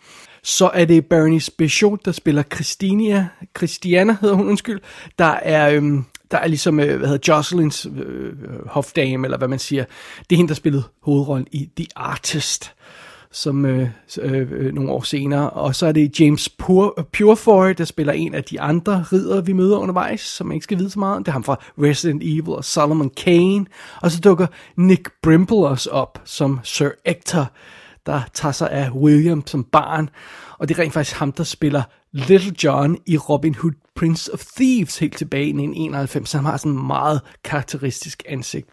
Så 0.44 0.70
er 0.74 0.86
det 0.86 1.06
Bernice 1.06 1.52
Bishop, 1.58 2.00
der 2.06 2.12
spiller 2.12 2.44
Christinia, 2.54 3.28
Christiana 3.58 4.18
hedder 4.22 4.36
hun, 4.36 4.48
undskyld, 4.48 4.80
der 5.20 5.26
er, 5.26 5.70
øhm, 5.70 6.06
der 6.32 6.38
er 6.38 6.48
ligesom, 6.48 6.80
øh, 6.80 6.98
hvad 6.98 7.08
hedder 7.10 7.40
Jocelyn's 7.40 8.00
øh, 8.00 8.26
øh 8.28 8.68
hofdame, 8.68 9.28
eller 9.28 9.38
hvad 9.38 9.48
man 9.48 9.60
siger. 9.60 9.86
Det 10.30 10.36
er 10.36 10.38
hende, 10.38 10.50
der 10.50 10.56
spillede 10.56 10.84
hovedrollen 11.02 11.48
i 11.52 11.70
The 11.78 11.88
Artist 11.96 12.74
som 13.34 13.66
øh, 13.66 13.90
øh, 14.22 14.52
øh, 14.52 14.74
nogle 14.74 14.92
år 14.92 15.02
senere. 15.02 15.50
Og 15.50 15.76
så 15.76 15.86
er 15.86 15.92
det 15.92 16.20
James 16.20 16.50
Pur 16.50 17.08
Purefoy, 17.18 17.74
der 17.78 17.86
spiller 17.86 18.14
en 18.14 18.34
af 18.34 18.44
de 18.44 18.62
andre 18.62 19.06
ridere, 19.12 19.46
vi 19.46 19.54
møder 19.54 19.78
undervejs, 19.78 20.22
som 20.22 20.48
man 20.48 20.56
ikke 20.56 20.64
skal 20.64 20.78
vide 20.78 20.90
så 20.90 21.00
meget 21.00 21.20
Det 21.20 21.28
er 21.28 21.32
ham 21.32 21.44
fra 21.44 21.60
Resident 21.82 22.24
Evil 22.24 22.50
og 22.50 22.66
Solomon 22.66 23.10
Kane. 23.10 23.66
Og 24.02 24.12
så 24.12 24.20
dukker 24.20 24.48
Nick 24.76 25.10
Brimble 25.22 25.68
også 25.68 25.90
op 25.90 26.22
som 26.26 26.60
Sir 26.64 26.90
Ector, 27.06 27.52
der 28.06 28.22
tager 28.34 28.52
sig 28.52 28.72
af 28.72 28.90
William 28.90 29.48
som 29.48 29.64
barn. 29.64 30.10
Og 30.60 30.70
det 30.70 30.78
er 30.78 30.84
rent 30.84 30.94
faktisk 30.94 31.16
ham, 31.16 31.32
der 31.32 31.44
spiller 31.44 31.84
Little 32.12 32.56
John 32.64 32.98
i 33.06 33.18
Robin 33.18 33.56
Hood 33.56 33.74
Prince 33.96 34.34
of 34.34 34.46
Thieves 34.58 34.98
helt 34.98 35.18
tilbage 35.18 35.46
i 35.46 35.50
1991. 35.50 36.30
Så 36.30 36.38
han 36.38 36.46
har 36.46 36.58
sådan 36.58 36.72
en 36.72 36.88
meget 36.88 37.22
karakteristisk 37.44 38.24
ansigt. 38.30 38.70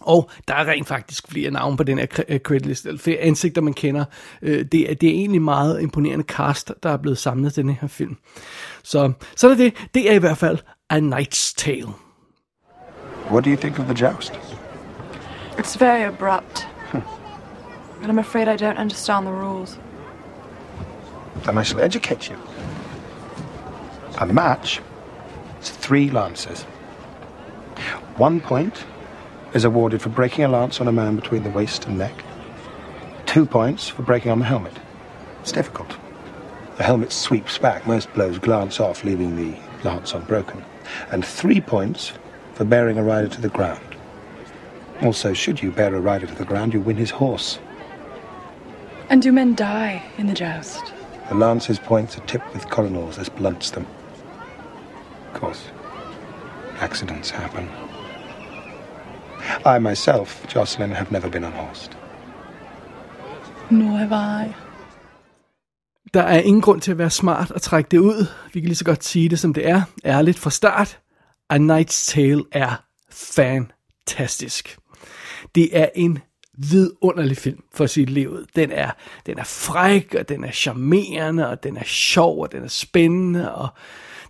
Og 0.00 0.30
der 0.48 0.54
er 0.54 0.64
rent 0.68 0.88
faktisk 0.88 1.28
flere 1.28 1.50
navne 1.50 1.76
på 1.76 1.82
den 1.82 1.98
her 1.98 2.06
øh, 2.28 2.40
creditlist, 2.40 2.86
eller 2.86 3.00
flere 3.00 3.18
ansigter, 3.18 3.60
man 3.60 3.74
kender. 3.74 4.04
Øh, 4.42 4.64
det 4.72 4.90
er, 4.90 4.94
det 4.94 5.08
er 5.08 5.14
egentlig 5.14 5.42
meget 5.42 5.82
imponerende 5.82 6.24
cast, 6.24 6.72
der 6.82 6.90
er 6.90 6.96
blevet 6.96 7.18
samlet 7.18 7.54
til 7.54 7.64
den 7.64 7.70
her 7.80 7.88
film. 7.88 8.16
Så, 8.82 9.12
så 9.36 9.50
er 9.50 9.54
det. 9.54 9.74
Det 9.94 10.10
er 10.10 10.14
i 10.14 10.18
hvert 10.18 10.38
fald 10.38 10.58
A 10.90 10.98
Knight's 10.98 11.54
Tale. 11.56 11.88
What 13.30 13.44
do 13.44 13.50
you 13.50 13.56
think 13.56 13.78
of 13.78 13.84
the 13.84 14.06
joust? 14.06 14.32
It's 15.58 15.76
very 15.76 16.02
abrupt. 16.02 16.68
Hmm. 16.92 17.02
And 18.02 18.10
I'm 18.12 18.18
afraid 18.18 18.48
I 18.48 18.56
don't 18.56 18.78
understand 18.78 19.26
the 19.26 19.34
rules. 19.34 19.78
Then 21.44 21.58
I 21.58 21.62
shall 21.62 21.80
educate 21.80 22.30
you. 22.30 22.36
A 24.18 24.26
match 24.26 24.80
is 25.62 25.70
three 25.70 26.10
lances. 26.10 26.66
One 28.18 28.40
point 28.40 28.86
is 29.54 29.64
awarded 29.64 30.00
for 30.00 30.08
breaking 30.08 30.44
a 30.44 30.48
lance 30.48 30.80
on 30.80 30.88
a 30.88 30.92
man 30.92 31.16
between 31.16 31.42
the 31.42 31.50
waist 31.50 31.86
and 31.86 31.98
neck. 31.98 32.24
Two 33.26 33.46
points 33.46 33.88
for 33.88 34.02
breaking 34.02 34.30
on 34.30 34.38
the 34.38 34.44
helmet. 34.44 34.76
It's 35.40 35.52
difficult. 35.52 35.96
The 36.76 36.84
helmet 36.84 37.12
sweeps 37.12 37.58
back, 37.58 37.86
most 37.86 38.12
blows 38.14 38.38
glance 38.38 38.80
off, 38.80 39.04
leaving 39.04 39.36
the 39.36 39.58
lance 39.84 40.14
unbroken. 40.14 40.64
And 41.10 41.24
three 41.24 41.60
points 41.60 42.12
for 42.54 42.64
bearing 42.64 42.98
a 42.98 43.02
rider 43.02 43.28
to 43.28 43.40
the 43.40 43.48
ground. 43.48 43.84
Also, 45.02 45.32
should 45.32 45.62
you 45.62 45.70
bear 45.70 45.94
a 45.94 46.00
rider 46.00 46.26
to 46.26 46.34
the 46.34 46.44
ground, 46.44 46.74
you 46.74 46.80
win 46.80 46.96
his 46.96 47.10
horse. 47.10 47.58
And 49.08 49.22
do 49.22 49.32
men 49.32 49.54
die 49.54 50.02
in 50.18 50.26
the 50.26 50.34
joust? 50.34 50.92
The 51.28 51.34
lance's 51.34 51.78
points 51.78 52.16
are 52.16 52.26
tipped 52.26 52.52
with 52.52 52.66
coronals. 52.66 53.16
This 53.16 53.28
blunts 53.28 53.70
them. 53.70 53.86
Of 55.32 55.40
course, 55.40 55.68
accidents 56.78 57.30
happen. 57.30 57.68
I 59.66 59.78
myself, 59.78 60.54
Jocelyn, 60.56 60.90
have 60.90 61.10
never 61.10 61.28
been 61.28 61.44
unhorsed. 61.44 61.92
Nor 63.70 63.96
have 63.96 64.46
I. 64.46 64.52
Der 66.14 66.22
er 66.22 66.40
ingen 66.40 66.62
grund 66.62 66.80
til 66.80 66.90
at 66.90 66.98
være 66.98 67.10
smart 67.10 67.50
og 67.50 67.62
trække 67.62 67.88
det 67.88 67.98
ud. 67.98 68.26
Vi 68.52 68.60
kan 68.60 68.68
lige 68.68 68.76
så 68.76 68.84
godt 68.84 69.04
sige 69.04 69.28
det, 69.28 69.38
som 69.38 69.54
det 69.54 69.68
er. 69.68 69.82
Ærligt 70.04 70.38
fra 70.38 70.50
start. 70.50 70.98
A 71.50 71.58
Knight's 71.58 72.10
Tale 72.10 72.44
er 72.52 72.84
fantastisk. 73.10 74.78
Det 75.54 75.78
er 75.78 75.88
en 75.94 76.18
vidunderlig 76.58 77.36
film 77.36 77.62
for 77.74 77.86
sit 77.86 78.10
liv. 78.10 78.46
Den 78.56 78.72
er, 78.72 78.90
den 79.26 79.38
er 79.38 79.44
fræk, 79.44 80.14
og 80.18 80.28
den 80.28 80.44
er 80.44 80.50
charmerende, 80.50 81.48
og 81.48 81.62
den 81.62 81.76
er 81.76 81.84
sjov, 81.84 82.40
og 82.40 82.52
den 82.52 82.64
er 82.64 82.68
spændende, 82.68 83.54
og 83.54 83.68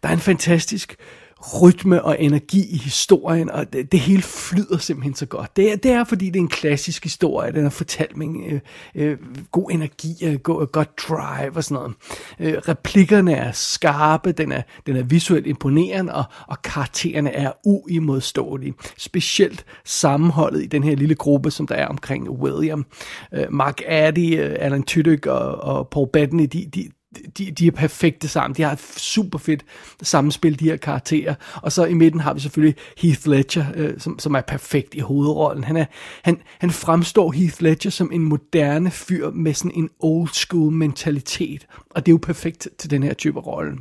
der 0.03 0.09
er 0.09 0.13
en 0.13 0.19
fantastisk 0.19 0.97
rytme 1.41 2.05
og 2.05 2.23
energi 2.23 2.67
i 2.71 2.77
historien, 2.77 3.51
og 3.51 3.73
det, 3.73 3.93
det 3.93 4.01
hele 4.01 4.23
flyder 4.23 4.79
simpelthen 4.79 5.15
så 5.15 5.27
godt. 5.27 5.57
Det 5.57 5.73
er, 5.73 5.77
det 5.77 5.91
er, 5.91 6.05
fordi 6.05 6.27
det 6.27 6.37
er 6.37 6.41
en 6.41 6.49
klassisk 6.49 7.03
historie, 7.03 7.53
den 7.53 7.65
er 7.65 7.71
fortalt 7.71 8.17
med 8.17 8.27
øh, 8.53 8.61
øh, 8.95 9.19
god 9.51 9.71
energi, 9.71 10.25
øh, 10.25 10.39
god, 10.39 10.67
godt 10.67 10.91
drive 11.09 11.57
og 11.57 11.65
sådan 11.65 11.75
noget. 11.75 11.95
Øh, 12.41 12.55
replikkerne 12.69 13.33
er 13.33 13.53
skarpe, 13.53 14.33
den 14.33 14.53
er, 14.53 14.63
den 14.87 14.97
er 14.97 15.03
visuelt 15.03 15.47
imponerende, 15.47 16.15
og, 16.15 16.25
og 16.49 16.63
karaktererne 16.63 17.33
er 17.33 17.53
uimodståelige. 17.65 18.75
Specielt 18.99 19.65
sammenholdet 19.85 20.63
i 20.63 20.67
den 20.67 20.85
her 20.85 20.97
lille 20.97 21.15
gruppe, 21.15 21.51
som 21.51 21.67
der 21.67 21.75
er 21.75 21.87
omkring 21.87 22.31
William. 22.31 22.87
Øh, 23.35 23.47
Mark 23.51 23.81
Addy, 23.87 24.41
øh, 24.41 24.57
Alan 24.59 24.83
Tudyk 24.83 25.27
og, 25.27 25.61
og 25.61 25.89
Paul 25.89 26.09
Bettany, 26.13 26.49
de, 26.53 26.67
de, 26.75 26.91
de, 27.39 27.51
de 27.51 27.67
er 27.67 27.71
perfekte 27.71 28.29
sammen. 28.29 28.57
De 28.57 28.63
har 28.63 28.73
et 28.73 28.81
super 28.97 29.39
fedt 29.39 29.65
samspil, 30.03 30.61
de 30.61 30.65
her 30.65 30.77
karakterer. 30.77 31.35
Og 31.63 31.73
så 31.73 31.85
i 31.85 31.95
midten 31.95 32.21
har 32.21 32.35
vi 32.35 32.41
selvfølgelig 32.41 32.77
Heath 32.99 33.29
Ledger, 33.29 33.67
øh, 33.75 34.01
som, 34.01 34.19
som 34.19 34.35
er 34.35 34.41
perfekt 34.41 34.95
i 34.95 34.99
hovedrollen. 34.99 35.65
Han, 35.65 35.77
er, 35.77 35.85
han, 36.23 36.43
han 36.59 36.71
fremstår 36.71 37.33
Heath 37.33 37.63
Ledger 37.63 37.91
som 37.91 38.13
en 38.13 38.23
moderne 38.23 38.91
fyr 38.91 39.31
med 39.31 39.55
sådan 39.55 39.75
en 39.75 39.91
old 40.01 40.29
school 40.29 40.73
mentalitet. 40.73 41.67
Og 41.91 42.07
det 42.07 42.13
er 42.13 42.15
jo 42.15 42.21
perfekt 42.23 42.69
til 42.79 42.91
den 42.91 43.03
her 43.03 43.15
type 43.15 43.41
rolle. 43.41 43.77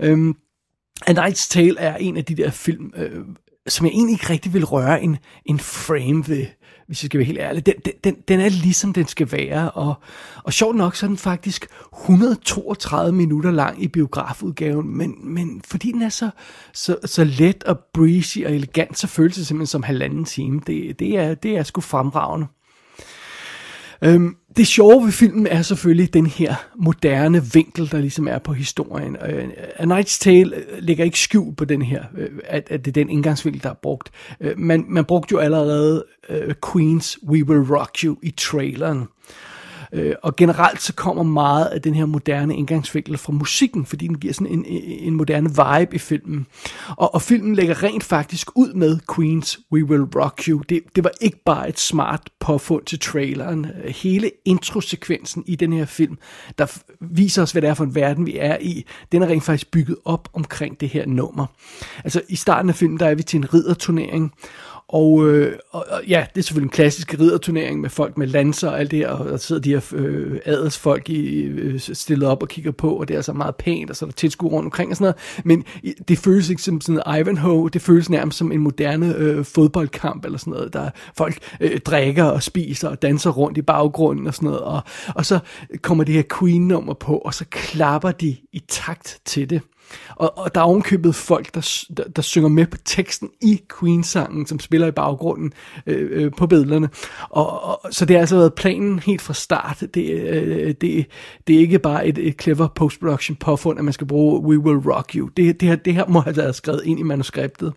Øhm, 0.00 0.36
A 1.06 1.12
Knight's 1.12 1.48
Tale 1.50 1.78
er 1.78 1.96
en 1.96 2.16
af 2.16 2.24
de 2.24 2.34
der 2.34 2.50
film, 2.50 2.92
øh, 2.96 3.24
som 3.66 3.86
jeg 3.86 3.92
egentlig 3.92 4.12
ikke 4.12 4.30
rigtig 4.30 4.54
vil 4.54 4.64
røre 4.64 5.02
en, 5.02 5.16
en 5.46 5.58
frame 5.58 6.28
ved 6.28 6.46
hvis 6.86 7.02
jeg 7.02 7.08
skal 7.08 7.18
være 7.18 7.26
helt 7.26 7.38
ærlig. 7.38 7.66
Den, 7.66 7.74
den, 8.04 8.14
den 8.28 8.40
er 8.40 8.48
ligesom 8.48 8.92
den 8.92 9.06
skal 9.06 9.32
være, 9.32 9.70
og, 9.70 9.94
og 10.44 10.52
sjovt 10.52 10.76
nok, 10.76 10.96
så 10.96 11.06
er 11.06 11.08
den 11.08 11.18
faktisk 11.18 11.66
132 12.02 13.12
minutter 13.16 13.50
lang 13.50 13.82
i 13.82 13.88
biografudgaven, 13.88 14.96
men, 14.96 15.14
men 15.22 15.62
fordi 15.64 15.92
den 15.92 16.02
er 16.02 16.08
så, 16.08 16.30
så, 16.72 16.96
så 17.04 17.24
let 17.24 17.64
og 17.64 17.78
breezy 17.94 18.38
og 18.46 18.54
elegant, 18.54 18.98
så 18.98 19.06
føles 19.06 19.36
det 19.36 19.46
simpelthen 19.46 19.66
som 19.66 19.82
halvanden 19.82 20.24
time. 20.24 20.60
Det, 20.66 20.98
det, 20.98 21.18
er, 21.18 21.34
det 21.34 21.56
er 21.56 21.62
sgu 21.62 21.80
fremragende. 21.80 22.46
Øhm, 24.02 24.36
det 24.56 24.66
sjove 24.66 25.04
ved 25.04 25.12
filmen 25.12 25.46
er 25.46 25.62
selvfølgelig 25.62 26.14
den 26.14 26.26
her 26.26 26.54
moderne 26.76 27.44
vinkel, 27.52 27.90
der 27.90 27.98
ligesom 27.98 28.28
er 28.28 28.38
på 28.38 28.52
historien. 28.52 29.16
Uh, 29.16 29.38
A 29.76 30.00
Night's 30.00 30.18
Tale 30.20 30.56
øh, 30.56 30.78
ligger 30.78 31.04
ikke 31.04 31.18
skjul 31.18 31.54
på 31.54 31.64
den 31.64 31.82
her, 31.82 32.04
uh, 32.12 32.24
at, 32.44 32.66
at 32.70 32.84
det 32.84 32.90
er 32.90 33.02
den 33.02 33.10
indgangsvinkel, 33.10 33.62
der 33.62 33.70
er 33.70 33.74
brugt. 33.82 34.10
Uh, 34.40 34.46
man, 34.56 34.84
man 34.88 35.04
brugte 35.04 35.32
jo 35.32 35.38
allerede 35.38 36.04
uh, 36.28 36.52
Queens 36.72 37.18
We 37.28 37.44
Will 37.44 37.74
Rock 37.74 37.98
You 38.04 38.16
i 38.22 38.30
traileren. 38.30 39.08
Øh, 39.94 40.14
og 40.22 40.36
generelt 40.36 40.82
så 40.82 40.94
kommer 40.94 41.22
meget 41.22 41.66
af 41.66 41.82
den 41.82 41.94
her 41.94 42.06
moderne 42.06 42.56
indgangsvinkel 42.56 43.18
fra 43.18 43.32
musikken, 43.32 43.86
fordi 43.86 44.06
den 44.06 44.18
giver 44.18 44.34
sådan 44.34 44.52
en, 44.52 44.64
en 44.88 45.14
moderne 45.14 45.48
vibe 45.48 45.96
i 45.96 45.98
filmen. 45.98 46.46
Og, 46.96 47.14
og 47.14 47.22
filmen 47.22 47.54
lægger 47.54 47.82
rent 47.82 48.04
faktisk 48.04 48.48
ud 48.54 48.72
med 48.72 48.98
Queens 49.14 49.60
We 49.72 49.84
Will 49.84 50.02
Rock 50.02 50.42
You. 50.48 50.62
Det, 50.68 50.80
det 50.96 51.04
var 51.04 51.10
ikke 51.20 51.42
bare 51.44 51.68
et 51.68 51.80
smart 51.80 52.30
påfund 52.40 52.84
til 52.84 53.00
traileren. 53.00 53.66
Hele 53.88 54.30
introsekvensen 54.44 55.44
i 55.46 55.56
den 55.56 55.72
her 55.72 55.84
film, 55.84 56.18
der 56.58 56.78
viser 57.00 57.42
os, 57.42 57.52
hvad 57.52 57.62
det 57.62 57.70
er 57.70 57.74
for 57.74 57.84
en 57.84 57.94
verden, 57.94 58.26
vi 58.26 58.36
er 58.38 58.56
i, 58.60 58.86
den 59.12 59.22
er 59.22 59.26
rent 59.26 59.44
faktisk 59.44 59.70
bygget 59.70 59.96
op 60.04 60.28
omkring 60.32 60.80
det 60.80 60.88
her 60.88 61.06
nummer. 61.06 61.46
Altså 62.04 62.20
i 62.28 62.36
starten 62.36 62.68
af 62.68 62.74
filmen, 62.74 62.98
der 62.98 63.06
er 63.06 63.14
vi 63.14 63.22
til 63.22 63.36
en 63.36 63.54
ridderturnering, 63.54 64.32
og, 64.88 65.28
øh, 65.28 65.58
og, 65.70 65.86
og 65.90 66.04
ja, 66.08 66.26
det 66.34 66.40
er 66.40 66.44
selvfølgelig 66.44 66.66
en 66.66 66.70
klassisk 66.70 67.14
ridderturnering 67.20 67.80
med 67.80 67.90
folk 67.90 68.18
med 68.18 68.26
lanser 68.26 68.70
og 68.70 68.80
alt 68.80 68.90
det 68.90 68.98
her, 68.98 69.08
og 69.08 69.30
der 69.30 69.36
sidder 69.36 69.62
de 69.62 69.70
her 69.70 69.92
øh, 69.94 70.38
adelsfolk 70.44 71.08
i, 71.08 71.42
øh, 71.42 71.80
stillet 71.80 72.28
op 72.28 72.42
og 72.42 72.48
kigger 72.48 72.70
på, 72.70 72.96
og 72.96 73.08
det 73.08 73.16
er 73.16 73.22
så 73.22 73.32
meget 73.32 73.56
pænt, 73.56 73.90
og 73.90 73.96
så 73.96 74.04
er 74.04 74.08
der 74.08 74.14
tilskuer 74.14 74.50
rundt 74.50 74.64
omkring 74.64 74.90
og 74.90 74.96
sådan 74.96 75.14
noget. 75.14 75.44
Men 75.44 75.64
det 76.08 76.18
føles 76.18 76.50
ikke 76.50 76.62
som 76.62 76.80
sådan 76.80 77.20
Ivanhoe, 77.20 77.70
det 77.70 77.82
føles 77.82 78.10
nærmest 78.10 78.38
som 78.38 78.52
en 78.52 78.60
moderne 78.60 79.14
øh, 79.16 79.44
fodboldkamp 79.44 80.24
eller 80.24 80.38
sådan 80.38 80.52
noget. 80.52 80.72
Der 80.72 80.90
folk 81.16 81.38
øh, 81.60 81.80
drikker 81.80 82.24
og 82.24 82.42
spiser 82.42 82.88
og 82.88 83.02
danser 83.02 83.30
rundt 83.30 83.58
i 83.58 83.62
baggrunden 83.62 84.26
og 84.26 84.34
sådan 84.34 84.46
noget. 84.46 84.60
Og, 84.60 84.82
og 85.14 85.26
så 85.26 85.38
kommer 85.82 86.04
det 86.04 86.14
her 86.14 86.22
Queen-nummer 86.38 86.94
på, 86.94 87.18
og 87.18 87.34
så 87.34 87.44
klapper 87.50 88.10
de 88.10 88.36
i 88.52 88.62
takt 88.68 89.20
til 89.24 89.50
det. 89.50 89.60
Og, 90.16 90.38
og 90.38 90.54
der 90.54 90.60
er 90.60 90.64
ovenkøbet 90.64 91.14
folk, 91.14 91.54
der, 91.54 91.84
der, 91.96 92.04
der 92.04 92.22
synger 92.22 92.48
med 92.48 92.66
på 92.66 92.76
teksten 92.84 93.30
i 93.42 93.60
Queen-sangen, 93.80 94.46
som 94.46 94.60
spiller 94.60 94.86
i 94.86 94.90
baggrunden 94.90 95.52
øh, 95.86 96.24
øh, 96.24 96.32
på 96.36 96.46
billederne. 96.46 96.88
Og, 97.30 97.64
og, 97.64 97.80
så 97.90 98.04
det 98.04 98.16
har 98.16 98.20
altså 98.20 98.36
været 98.36 98.54
planen 98.54 98.98
helt 98.98 99.22
fra 99.22 99.34
start. 99.34 99.84
Det, 99.94 100.10
øh, 100.10 100.74
det, 100.80 101.06
det 101.46 101.56
er 101.56 101.60
ikke 101.60 101.78
bare 101.78 102.06
et, 102.06 102.18
et 102.18 102.42
clever 102.42 102.68
post-production 102.68 103.36
påfund, 103.36 103.78
at 103.78 103.84
man 103.84 103.92
skal 103.92 104.06
bruge 104.06 104.40
We 104.40 104.58
Will 104.58 104.90
Rock 104.90 105.14
You. 105.14 105.28
Det, 105.36 105.60
det, 105.60 105.68
her, 105.68 105.76
det 105.76 105.94
her 105.94 106.06
må 106.08 106.20
have 106.20 106.36
været 106.36 106.54
skrevet 106.54 106.82
ind 106.84 107.00
i 107.00 107.02
manuskriptet. 107.02 107.72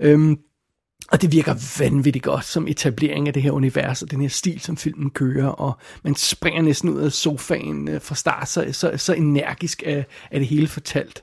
Øhm, 0.00 0.38
og 1.12 1.22
det 1.22 1.32
virker 1.32 1.78
vanvittigt 1.78 2.24
godt 2.24 2.44
som 2.44 2.68
etablering 2.68 3.28
af 3.28 3.34
det 3.34 3.42
her 3.42 3.50
univers 3.50 4.02
og 4.02 4.10
den 4.10 4.20
her 4.20 4.28
stil, 4.28 4.60
som 4.60 4.76
filmen 4.76 5.10
kører, 5.10 5.48
og 5.48 5.78
man 6.04 6.14
springer 6.14 6.62
næsten 6.62 6.88
ud 6.88 7.00
af 7.00 7.12
sofaen 7.12 7.88
øh, 7.88 8.00
fra 8.00 8.14
start, 8.14 8.48
så, 8.48 8.68
så, 8.72 8.96
så 8.96 9.12
energisk 9.12 9.82
er, 9.86 10.02
er 10.30 10.38
det 10.38 10.48
hele 10.48 10.68
fortalt. 10.68 11.22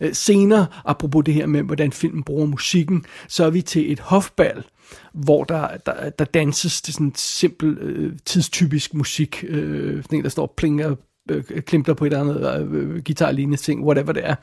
Øh, 0.00 0.14
senere, 0.14 0.66
apropos 0.84 1.24
det 1.24 1.34
her 1.34 1.46
med, 1.46 1.62
hvordan 1.62 1.92
filmen 1.92 2.22
bruger 2.22 2.46
musikken, 2.46 3.04
så 3.28 3.44
er 3.44 3.50
vi 3.50 3.62
til 3.62 3.92
et 3.92 4.00
hofbal, 4.00 4.64
hvor 5.12 5.44
der, 5.44 5.76
der, 5.76 6.10
der 6.10 6.24
danses 6.24 6.82
til 6.82 6.94
sådan 6.94 7.12
simpel 7.16 7.78
øh, 7.80 8.12
tidstypisk 8.24 8.94
musik, 8.94 9.44
øh, 9.48 10.02
sådan 10.02 10.18
en, 10.18 10.24
der 10.24 10.30
står 10.30 10.54
plinger 10.56 10.94
øh, 11.30 11.94
på 11.96 12.04
et 12.04 12.12
eller 12.12 12.20
andet 12.20 12.60
øh, 12.60 12.96
øh, 12.96 13.02
guitarlignende 13.04 13.62
ting, 13.62 13.84
whatever 13.84 14.12
det 14.12 14.26
er. 14.26 14.34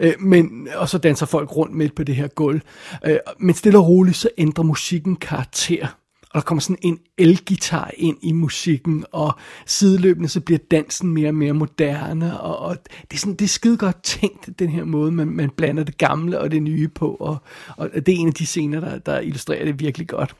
Øh, 0.00 0.12
men, 0.20 0.68
og 0.76 0.88
så 0.88 0.98
danser 0.98 1.26
folk 1.26 1.56
rundt 1.56 1.74
midt 1.74 1.94
på 1.94 2.04
det 2.04 2.16
her 2.16 2.28
gulv. 2.28 2.60
Øh, 3.06 3.18
men 3.38 3.54
stille 3.54 3.78
og 3.78 3.88
roligt, 3.88 4.16
så 4.16 4.28
ændrer 4.38 4.64
musikken 4.64 5.16
karakter. 5.16 5.97
Og 6.30 6.34
der 6.34 6.40
kommer 6.40 6.60
sådan 6.60 6.78
en 6.82 6.98
elgitar 7.18 7.90
ind 7.96 8.16
i 8.22 8.32
musikken, 8.32 9.04
og 9.12 9.32
sideløbende 9.66 10.28
så 10.28 10.40
bliver 10.40 10.58
dansen 10.70 11.08
mere 11.12 11.28
og 11.28 11.34
mere 11.34 11.52
moderne, 11.52 12.40
og, 12.40 12.58
og 12.58 12.76
det, 13.10 13.16
er 13.16 13.18
sådan, 13.18 13.34
det 13.34 13.44
er 13.44 13.48
skide 13.48 13.76
godt 13.76 14.02
tænkt, 14.02 14.58
den 14.58 14.68
her 14.68 14.84
måde, 14.84 15.12
man, 15.12 15.28
man 15.28 15.50
blander 15.50 15.84
det 15.84 15.98
gamle 15.98 16.40
og 16.40 16.50
det 16.50 16.62
nye 16.62 16.88
på, 16.88 17.16
og, 17.20 17.36
og 17.76 17.90
det 17.94 18.08
er 18.08 18.18
en 18.18 18.28
af 18.28 18.34
de 18.34 18.46
scener, 18.46 18.80
der, 18.80 18.98
der 18.98 19.20
illustrerer 19.20 19.64
det 19.64 19.80
virkelig 19.80 20.08
godt. 20.08 20.34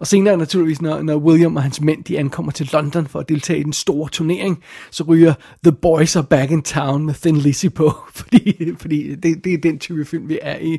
Og 0.00 0.06
senere 0.06 0.36
naturligvis, 0.36 0.82
når, 0.82 1.02
når 1.02 1.16
William 1.16 1.56
og 1.56 1.62
hans 1.62 1.80
mænd, 1.80 2.04
de 2.04 2.18
ankommer 2.18 2.52
til 2.52 2.70
London 2.72 3.06
for 3.06 3.18
at 3.18 3.28
deltage 3.28 3.60
i 3.60 3.62
den 3.62 3.72
store 3.72 4.08
turnering, 4.08 4.62
så 4.90 5.04
ryger 5.04 5.34
The 5.64 5.72
Boys 5.72 6.16
Are 6.16 6.24
Back 6.24 6.50
in 6.50 6.62
Town 6.62 7.06
med 7.06 7.14
Thin 7.14 7.36
Lizzy 7.36 7.66
på, 7.74 7.92
fordi, 8.18 8.72
fordi 8.78 9.14
det, 9.14 9.44
det 9.44 9.54
er 9.54 9.58
den 9.58 9.78
type 9.78 10.04
film, 10.04 10.28
vi 10.28 10.38
er 10.42 10.58
i. 10.58 10.78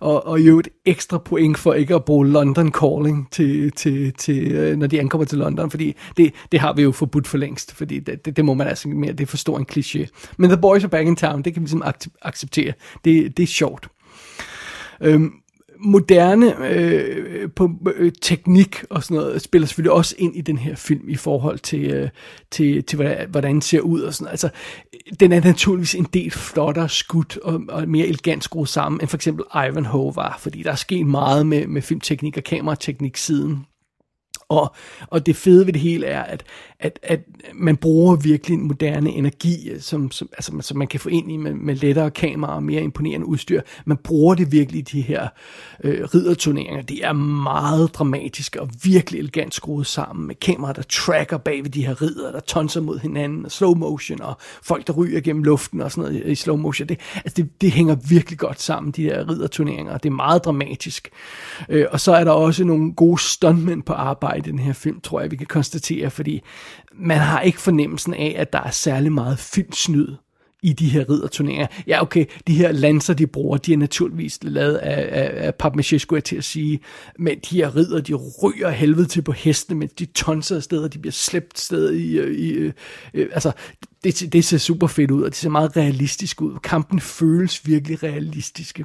Og, 0.00 0.26
og 0.26 0.40
jo 0.40 0.58
et 0.58 0.68
ekstra 0.84 1.18
point 1.18 1.58
for 1.58 1.72
ikke 1.72 1.94
at 1.94 2.04
bruge 2.04 2.28
London 2.28 2.72
Calling 2.72 3.28
til, 3.30 3.72
til, 3.72 3.85
til 3.86 4.12
til, 4.12 4.52
øh, 4.52 4.76
når 4.76 4.86
de 4.86 5.00
ankommer 5.00 5.24
til 5.24 5.38
London, 5.38 5.70
fordi 5.70 5.96
det, 6.16 6.32
det 6.52 6.60
har 6.60 6.72
vi 6.72 6.82
jo 6.82 6.92
forbudt 6.92 7.26
for 7.26 7.38
længst, 7.38 7.74
fordi 7.74 7.98
det, 7.98 8.24
det, 8.24 8.36
det 8.36 8.44
må 8.44 8.54
man 8.54 8.66
altså 8.66 8.88
mere, 8.88 9.12
det 9.12 9.20
er 9.20 9.26
for 9.26 9.36
stor 9.36 9.58
en 9.58 9.66
kliché. 9.72 10.06
Men 10.36 10.50
The 10.50 10.60
Boys 10.60 10.82
Are 10.82 10.90
Back 10.90 11.06
in 11.06 11.16
Town, 11.16 11.42
det 11.42 11.54
kan 11.54 11.62
vi 11.62 11.64
ligesom 11.64 11.82
acceptere. 12.22 12.72
Det, 13.04 13.36
det 13.36 13.42
er 13.42 13.46
sjovt. 13.46 13.88
Øhm, 15.00 15.32
moderne 15.80 16.70
øh, 16.70 17.50
på 17.56 17.70
øh, 17.96 18.12
teknik 18.22 18.84
og 18.90 19.02
sådan 19.02 19.16
noget 19.16 19.42
spiller 19.42 19.66
selvfølgelig 19.66 19.92
også 19.92 20.14
ind 20.18 20.36
i 20.36 20.40
den 20.40 20.58
her 20.58 20.74
film 20.74 21.08
i 21.08 21.16
forhold 21.16 21.58
til 21.58 21.84
øh, 21.90 22.08
til, 22.50 22.84
til 22.84 22.96
hvordan, 22.96 23.30
hvordan 23.30 23.52
den 23.52 23.62
ser 23.62 23.80
ud 23.80 24.00
og 24.00 24.14
sådan 24.14 24.30
Altså 24.30 24.48
den 25.20 25.32
er 25.32 25.40
naturligvis 25.40 25.94
en 25.94 26.06
del 26.14 26.30
flottere 26.30 26.88
skudt 26.88 27.38
og, 27.42 27.60
og 27.68 27.88
mere 27.88 28.06
elegant 28.06 28.44
skruet 28.44 28.68
sammen 28.68 29.00
end 29.00 29.08
for 29.08 29.16
eksempel 29.16 29.44
Ivanhoe 29.54 30.16
var, 30.16 30.38
fordi 30.40 30.62
der 30.62 30.70
er 30.70 30.76
sket 30.76 31.06
meget 31.06 31.46
med 31.46 31.66
med 31.66 31.82
filmteknik 31.82 32.36
og 32.36 32.44
kamerateknik 32.44 33.16
siden. 33.16 33.66
Og, 34.48 34.74
og 35.06 35.26
det 35.26 35.36
fede 35.36 35.66
ved 35.66 35.72
det 35.72 35.82
hele 35.82 36.06
er, 36.06 36.22
at, 36.22 36.44
at, 36.80 36.98
at 37.02 37.20
man 37.54 37.76
bruger 37.76 38.16
virkelig 38.16 38.54
en 38.54 38.68
moderne 38.68 39.10
energi, 39.10 39.70
som, 39.80 40.10
som, 40.10 40.28
altså, 40.32 40.52
som 40.60 40.78
man 40.78 40.88
kan 40.88 41.00
få 41.00 41.08
ind 41.08 41.32
i 41.32 41.36
med, 41.36 41.54
med 41.54 41.74
lettere 41.74 42.10
kameraer 42.10 42.54
og 42.54 42.62
mere 42.62 42.82
imponerende 42.82 43.26
udstyr. 43.26 43.60
Man 43.84 43.96
bruger 43.96 44.34
det 44.34 44.52
virkelig 44.52 44.78
i 44.78 44.82
de 44.82 45.00
her 45.00 45.28
øh, 45.84 46.04
ridderturneringer. 46.14 46.82
Det 46.82 47.04
er 47.04 47.12
meget 47.12 47.94
dramatisk 47.94 48.56
og 48.56 48.70
virkelig 48.84 49.18
elegant 49.18 49.54
skruet 49.54 49.86
sammen 49.86 50.26
med 50.26 50.34
kameraer, 50.34 50.72
der 50.72 50.82
tracker 50.82 51.38
bag 51.38 51.62
ved 51.62 51.70
de 51.70 51.86
her 51.86 52.02
ridder, 52.02 52.32
der 52.32 52.40
tonser 52.40 52.80
mod 52.80 52.98
hinanden, 52.98 53.44
og 53.44 53.52
slow 53.52 53.74
motion, 53.74 54.22
og 54.22 54.36
folk, 54.62 54.86
der 54.86 54.92
ryger 54.92 55.20
gennem 55.20 55.42
luften 55.42 55.80
og 55.80 55.92
sådan 55.92 56.12
noget 56.12 56.26
i 56.26 56.34
slow 56.34 56.56
motion. 56.56 56.88
Det, 56.88 57.00
altså 57.14 57.34
det, 57.36 57.60
det 57.60 57.70
hænger 57.70 57.94
virkelig 58.08 58.38
godt 58.38 58.62
sammen, 58.62 58.92
de 58.92 59.02
der 59.02 59.30
ridderturneringer, 59.30 59.98
det 59.98 60.08
er 60.08 60.14
meget 60.14 60.44
dramatisk. 60.44 61.08
Øh, 61.68 61.86
og 61.90 62.00
så 62.00 62.12
er 62.12 62.24
der 62.24 62.32
også 62.32 62.64
nogle 62.64 62.94
gode 62.94 63.20
stuntmænd 63.20 63.82
på 63.82 63.92
arbejde 63.92 64.35
i 64.36 64.40
den 64.40 64.58
her 64.58 64.72
film, 64.72 65.00
tror 65.00 65.20
jeg, 65.20 65.30
vi 65.30 65.36
kan 65.36 65.46
konstatere, 65.46 66.10
fordi 66.10 66.42
man 66.94 67.18
har 67.18 67.40
ikke 67.40 67.60
fornemmelsen 67.60 68.14
af, 68.14 68.34
at 68.38 68.52
der 68.52 68.60
er 68.60 68.70
særlig 68.70 69.12
meget 69.12 69.38
filmsnyd 69.38 70.08
i 70.62 70.72
de 70.72 70.88
her 70.88 71.10
ridderturneringer. 71.10 71.66
Ja, 71.86 72.02
okay, 72.02 72.24
de 72.46 72.54
her 72.54 72.72
lanser, 72.72 73.14
de 73.14 73.26
bruger, 73.26 73.58
de 73.58 73.72
er 73.72 73.76
naturligvis 73.76 74.38
lavet 74.42 74.76
af, 74.76 75.08
af, 75.22 75.46
af 75.46 75.52
papmaché, 75.62 75.98
skulle 75.98 76.18
jeg 76.18 76.24
til 76.24 76.36
at 76.36 76.44
sige. 76.44 76.80
Men 77.18 77.38
de 77.50 77.56
her 77.56 77.76
ridder, 77.76 78.00
de 78.00 78.14
ryger 78.14 78.70
helvede 78.70 79.06
til 79.06 79.22
på 79.22 79.32
hestene, 79.32 79.78
mens 79.78 79.92
de 79.92 80.04
tonser 80.04 80.56
afsted, 80.56 80.78
og 80.78 80.92
de 80.92 80.98
bliver 80.98 81.12
slæbt 81.12 81.58
sted 81.58 81.92
i... 81.92 82.18
Øh, 82.18 82.36
i 82.36 82.50
øh, 82.50 82.72
øh, 83.14 83.28
altså, 83.32 83.52
det, 84.04 84.32
det 84.32 84.44
ser 84.44 84.58
super 84.58 84.86
fedt 84.86 85.10
ud, 85.10 85.22
og 85.22 85.28
det 85.28 85.36
ser 85.36 85.48
meget 85.48 85.76
realistisk 85.76 86.42
ud. 86.42 86.58
Kampen 86.62 87.00
føles 87.00 87.66
virkelig 87.66 88.02
realistiske. 88.02 88.84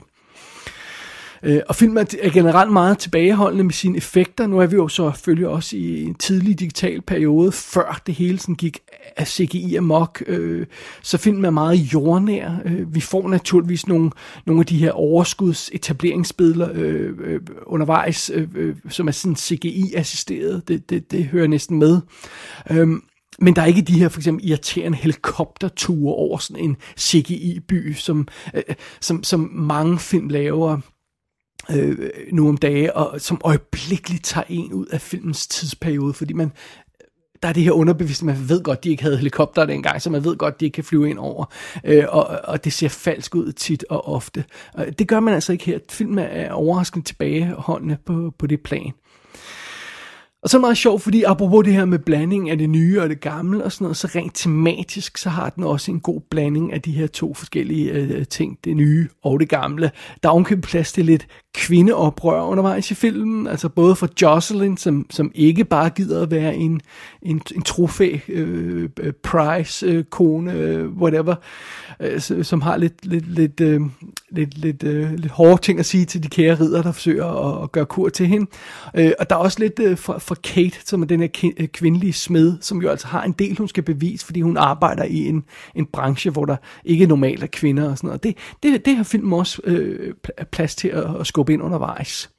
Øh, 1.44 1.62
og 1.68 1.76
filmen 1.76 2.08
er 2.22 2.30
generelt 2.30 2.72
meget 2.72 2.98
tilbageholdende 2.98 3.64
med 3.64 3.74
sine 3.74 3.98
effekter. 3.98 4.48
Nu 4.48 4.60
er 4.60 4.66
vi 4.66 4.76
jo 4.76 4.88
så 4.88 5.12
selvfølgelig 5.12 5.48
også 5.48 5.78
i 5.78 6.04
en 6.04 6.16
tidlig 6.16 6.60
digital 6.60 7.02
periode, 7.02 7.52
før 7.52 8.02
det 8.06 8.16
hele 8.16 8.40
sådan 8.40 8.56
gik 8.56 8.80
af 9.18 9.28
CGI 9.28 9.76
amok. 9.76 10.24
Øh, 10.28 10.66
så 11.02 11.18
filmen 11.18 11.46
er 11.46 11.50
meget 11.50 11.76
jordnær. 11.76 12.52
Øh, 12.66 12.96
vi 12.96 13.02
får 13.02 13.30
naturligvis 13.30 13.88
nogle, 13.88 14.12
nogle 14.46 14.60
af 14.60 14.66
de 14.66 14.78
her 14.78 14.92
overskuds 14.92 15.70
etableringsbilleder 15.74 16.70
øh, 16.74 17.10
øh, 17.24 17.40
undervejs, 17.66 18.32
øh, 18.34 18.48
øh, 18.56 18.76
som 18.90 19.08
er 19.08 19.12
sådan 19.12 19.36
CGI-assisteret. 19.36 20.68
Det, 20.68 20.90
det, 20.90 21.12
det 21.12 21.26
hører 21.26 21.48
næsten 21.48 21.80
med. 21.80 22.02
Øh, 22.72 22.88
men 23.40 23.56
der 23.56 23.62
er 23.62 23.66
ikke 23.66 23.82
de 23.82 24.00
her 24.00 24.10
for 24.10 24.20
eksempel 24.20 24.50
irriterende 24.50 24.98
helikopterture 24.98 26.14
over 26.14 26.38
sådan 26.38 26.64
en 26.64 26.78
CGI-by, 27.00 27.94
som, 27.94 28.28
øh, 28.54 28.64
øh, 28.70 28.76
som, 29.02 29.24
som 29.24 29.50
mange 29.54 30.00
film 30.00 30.30
laver 30.30 30.80
øh, 31.70 32.10
nu 32.32 32.50
om 32.50 32.58
dage, 32.58 32.96
og 32.96 33.22
som 33.22 33.42
øjeblikkeligt 33.44 34.24
tager 34.24 34.46
en 34.50 34.74
ud 34.74 34.86
af 34.86 35.02
filmens 35.02 35.48
tidsperiode, 35.48 36.14
fordi 36.14 36.34
man, 36.34 36.52
der 37.44 37.50
er 37.50 37.54
det 37.54 37.64
her 37.64 37.72
underbevidste, 37.72 38.26
man 38.26 38.50
ved 38.50 38.64
godt, 38.64 38.84
de 38.84 38.90
ikke 38.90 39.04
havde 39.04 39.18
helikopter 39.18 39.66
dengang, 39.66 40.02
så 40.02 40.10
man 40.10 40.24
ved 40.24 40.38
godt, 40.38 40.60
de 40.60 40.66
ikke 40.66 40.76
kan 40.76 40.84
flyve 40.84 41.10
ind 41.10 41.20
over, 41.20 41.46
øh, 41.84 42.06
og, 42.10 42.40
og 42.44 42.64
det 42.64 42.74
ser 42.74 42.90
falsk 42.90 43.36
ud 43.36 43.52
tit 43.52 43.86
og 43.90 44.08
ofte. 44.08 44.44
Det 45.00 45.08
gør 45.08 45.20
man 45.20 45.34
altså 45.34 45.52
ikke 45.52 45.66
her. 45.66 45.80
Filmen 45.90 46.20
er 46.20 46.52
overraskende 46.52 47.06
tilbageholdende 47.06 47.98
på, 48.06 48.34
på 48.40 48.48
det 48.48 48.62
plan. 48.62 48.92
Og 50.44 50.50
så 50.50 50.58
er 50.58 50.60
det 50.60 50.62
meget 50.62 50.78
sjovt, 50.78 51.02
fordi 51.02 51.24
apropos 51.24 51.66
det 51.66 51.74
her 51.74 51.86
med 51.86 52.00
blanding 52.00 52.50
af 52.50 52.58
det 52.58 52.70
nye 52.70 53.02
og 53.02 53.10
det 53.10 53.22
gamle 53.22 53.64
og 53.64 53.72
sådan 53.72 53.86
noget, 53.86 53.98
så 53.98 54.08
rent 54.16 54.36
tematisk, 54.36 55.18
så 55.18 55.30
har 55.30 55.50
den 55.50 55.64
også 55.64 55.92
en 55.92 56.00
god 56.00 56.22
blanding 56.32 56.74
af 56.74 56.82
de 56.82 56.92
her 56.92 57.08
to 57.08 57.34
forskellige 57.34 57.92
øh, 57.92 58.26
ting, 58.26 58.58
det 58.64 58.76
nye 58.76 59.08
og 59.24 59.40
det 59.40 59.50
gamle. 59.50 59.92
Der 60.24 60.30
er 60.30 60.34
omkring 60.34 60.64
plads 60.64 60.94
til 60.94 61.06
lidt 61.06 61.28
kvindeoprør 61.54 62.42
undervejs 62.42 62.92
i 62.92 62.94
filmen, 62.94 63.48
altså 63.48 63.70
både 63.70 63.96
for 63.96 64.10
Jocelyn, 64.22 64.78
som, 64.78 65.06
som 65.10 65.32
ikke 65.36 65.66
bare 65.66 65.90
gider 65.90 66.22
at 66.22 66.32
være 66.32 66.56
en, 66.56 66.82
en, 67.22 67.42
en 67.56 67.62
trofæ, 67.62 68.18
øh, 68.28 68.90
prize, 69.24 69.86
øh, 69.86 70.04
kone, 70.04 70.54
øh, 70.54 70.90
whatever, 70.90 71.36
øh, 72.00 72.20
som 72.44 72.62
har 72.62 72.78
lidt, 72.78 73.06
lidt, 73.06 73.28
lidt, 73.28 73.62
øh, 73.62 73.82
lidt, 74.30 74.58
lidt, 74.58 74.84
øh, 74.84 75.14
lidt 75.14 75.32
hårde 75.32 75.62
ting 75.62 75.80
at 75.80 75.86
sige 75.86 76.06
til 76.06 76.24
de 76.24 76.30
kære 76.30 76.56
ridder, 76.56 76.82
der 76.82 76.92
forsøger 76.92 77.26
at, 77.26 77.64
at 77.64 77.72
gøre 77.72 77.86
kur 77.86 78.10
til 78.10 78.28
hende. 78.28 78.52
Øh, 78.96 79.12
og 79.20 79.30
der 79.30 79.36
er 79.36 79.40
også 79.40 79.60
lidt 79.60 79.80
øh, 79.80 79.98
for, 79.98 80.18
for 80.18 80.36
Kate, 80.36 80.78
som 80.86 81.02
er 81.02 81.06
den 81.06 81.20
her 81.20 81.52
øh, 81.58 81.68
kvindelige 81.68 82.14
smed, 82.14 82.58
som 82.62 82.82
jo 82.82 82.90
altså 82.90 83.08
har 83.08 83.24
en 83.24 83.32
del, 83.32 83.58
hun 83.58 83.68
skal 83.68 83.84
bevise, 83.84 84.26
fordi 84.26 84.42
hun 84.42 84.58
arbejder 84.58 85.04
i 85.04 85.28
en, 85.28 85.44
en 85.76 85.86
branche, 85.86 86.32
hvor 86.32 86.46
der 86.46 86.56
ikke 86.86 87.06
normalt 87.06 87.44
er 87.44 87.48
kvinder 87.48 87.90
og 87.90 87.98
sådan 87.98 88.08
noget. 88.08 88.24
Det, 88.24 88.38
det, 88.64 88.86
det 88.86 88.96
har 88.96 89.04
filmen 89.04 89.34
også 89.34 89.62
øh, 89.64 90.14
plads 90.52 90.76
til 90.76 90.88
at, 90.88 91.20
at 91.20 91.28
skubbe 91.28 91.41
ind 91.50 91.62
undervejs. 91.62 92.30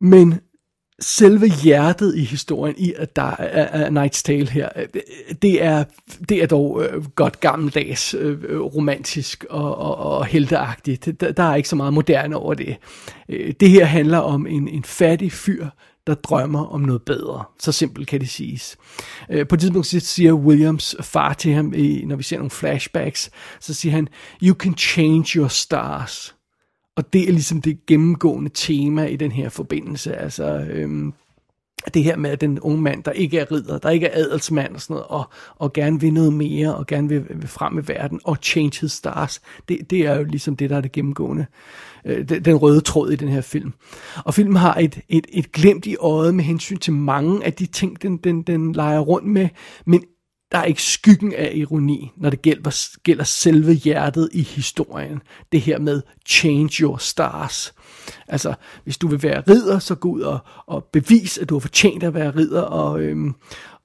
Men 0.00 0.40
selve 1.00 1.48
hjertet 1.48 2.16
i 2.16 2.24
historien 2.24 2.74
i, 2.78 2.92
at 2.96 3.16
der 3.16 3.36
er 3.38 3.90
Night's 3.90 4.22
Tale 4.22 4.50
her, 4.50 4.68
øh, 4.76 4.86
det 5.42 5.62
er, 5.62 5.84
det 6.28 6.42
er 6.42 6.46
dog 6.46 6.84
øh, 6.84 7.04
godt 7.04 7.40
gammeldags 7.40 8.14
øh, 8.14 8.60
romantisk 8.60 9.44
og, 9.50 9.78
og, 9.78 9.96
og 9.96 10.26
helteagtigt. 10.26 11.20
Der, 11.20 11.32
der 11.32 11.42
er 11.42 11.54
ikke 11.54 11.68
så 11.68 11.76
meget 11.76 11.92
moderne 11.92 12.36
over 12.36 12.54
det. 12.54 12.76
Øh, 13.28 13.54
det 13.60 13.70
her 13.70 13.84
handler 13.84 14.18
om 14.18 14.46
en, 14.46 14.68
en 14.68 14.84
fattig 14.84 15.32
fyr, 15.32 15.66
der 16.06 16.14
drømmer 16.14 16.66
om 16.66 16.80
noget 16.80 17.02
bedre. 17.02 17.44
Så 17.58 17.72
simpelt 17.72 18.08
kan 18.08 18.20
det 18.20 18.28
siges. 18.28 18.76
Øh, 19.30 19.48
på 19.48 19.54
et 19.54 19.60
tidspunkt 19.60 19.86
siger 19.86 20.32
Williams 20.32 20.96
far 21.00 21.32
til 21.32 21.52
ham, 21.52 21.74
når 22.04 22.16
vi 22.16 22.22
ser 22.22 22.36
nogle 22.36 22.50
flashbacks, 22.50 23.30
så 23.60 23.74
siger 23.74 23.92
han, 23.92 24.08
You 24.42 24.54
can 24.54 24.76
change 24.76 25.38
your 25.38 25.48
stars. 25.48 26.35
Og 26.96 27.12
det 27.12 27.28
er 27.28 27.32
ligesom 27.32 27.60
det 27.60 27.86
gennemgående 27.86 28.50
tema 28.54 29.04
i 29.04 29.16
den 29.16 29.32
her 29.32 29.48
forbindelse. 29.48 30.16
Altså, 30.16 30.66
øhm, 30.70 31.12
det 31.94 32.04
her 32.04 32.16
med, 32.16 32.30
at 32.30 32.40
den 32.40 32.60
unge 32.60 32.82
mand, 32.82 33.04
der 33.04 33.10
ikke 33.10 33.38
er 33.38 33.52
ridder, 33.52 33.78
der 33.78 33.90
ikke 33.90 34.06
er 34.06 34.18
adelsmand 34.18 34.74
og 34.74 34.80
sådan 34.80 34.94
noget, 34.94 35.06
og, 35.06 35.24
og 35.56 35.72
gerne 35.72 36.00
vil 36.00 36.12
noget 36.12 36.32
mere, 36.32 36.74
og 36.74 36.86
gerne 36.86 37.08
vil, 37.08 37.24
vil 37.30 37.48
frem 37.48 37.78
i 37.78 37.82
verden, 37.86 38.20
og 38.24 38.36
change 38.42 38.80
his 38.80 38.92
stars, 38.92 39.40
det, 39.68 39.90
det 39.90 40.06
er 40.06 40.16
jo 40.16 40.24
ligesom 40.24 40.56
det, 40.56 40.70
der 40.70 40.76
er 40.76 40.80
det 40.80 40.92
gennemgående, 40.92 41.46
øh, 42.04 42.28
den, 42.28 42.44
den 42.44 42.56
røde 42.56 42.80
tråd 42.80 43.10
i 43.10 43.16
den 43.16 43.28
her 43.28 43.40
film. 43.40 43.72
Og 44.24 44.34
filmen 44.34 44.56
har 44.56 44.74
et, 44.74 45.00
et, 45.08 45.26
et 45.32 45.52
glemt 45.52 45.86
i 45.86 45.96
øjet 45.96 46.34
med 46.34 46.44
hensyn 46.44 46.76
til 46.76 46.92
mange 46.92 47.44
af 47.44 47.52
de 47.52 47.66
ting, 47.66 48.02
den, 48.02 48.16
den, 48.16 48.42
den 48.42 48.72
leger 48.72 49.00
rundt 49.00 49.26
med, 49.26 49.48
men 49.84 50.04
der 50.52 50.58
er 50.58 50.64
ikke 50.64 50.82
skyggen 50.82 51.34
af 51.34 51.52
ironi, 51.54 52.12
når 52.16 52.30
det 52.30 52.42
gælder, 52.42 52.88
gælder 53.02 53.24
selve 53.24 53.72
hjertet 53.72 54.28
i 54.32 54.42
historien. 54.42 55.22
Det 55.52 55.60
her 55.60 55.78
med 55.78 56.02
change 56.26 56.82
your 56.82 56.96
stars. 56.96 57.74
Altså, 58.28 58.54
hvis 58.84 58.98
du 58.98 59.08
vil 59.08 59.22
være 59.22 59.42
ridder, 59.48 59.78
så 59.78 59.94
gå 59.94 60.08
ud 60.08 60.20
og, 60.20 60.38
og 60.66 60.84
bevis, 60.84 61.38
at 61.38 61.48
du 61.48 61.54
har 61.54 61.60
fortjent 61.60 62.02
at 62.02 62.14
være 62.14 62.30
ridder, 62.30 62.62
og, 62.62 63.00
øhm, 63.00 63.34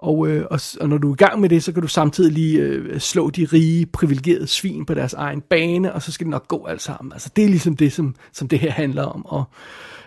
og, 0.02 0.28
øh, 0.28 0.46
og, 0.50 0.60
og 0.82 0.90
når 0.90 0.98
du 0.98 1.10
er 1.10 1.14
i 1.14 1.18
gang 1.18 1.42
med 1.42 1.50
det, 1.50 1.64
så 1.64 1.72
kan 1.72 1.82
du 1.82 1.88
samtidig 1.88 2.32
lige 2.32 2.60
øh, 2.60 3.00
slå 3.00 3.30
de 3.30 3.46
rige, 3.54 3.86
privilegerede 3.86 4.48
svin 4.48 4.86
på 4.86 4.94
deres 4.94 5.14
egen 5.14 5.42
bane, 5.42 5.94
og 5.94 6.02
så 6.02 6.12
skal 6.12 6.26
det 6.26 6.32
nok 6.32 6.48
gå 6.48 6.66
alt 6.66 6.82
sammen. 6.82 7.14
Altså, 7.14 7.30
det 7.36 7.44
er 7.44 7.48
ligesom 7.48 7.76
det, 7.76 7.94
som, 7.94 8.16
som 8.34 8.48
det 8.48 8.60
her 8.60 8.72
handler 8.72 9.04
om. 9.04 9.26
Og, 9.26 9.44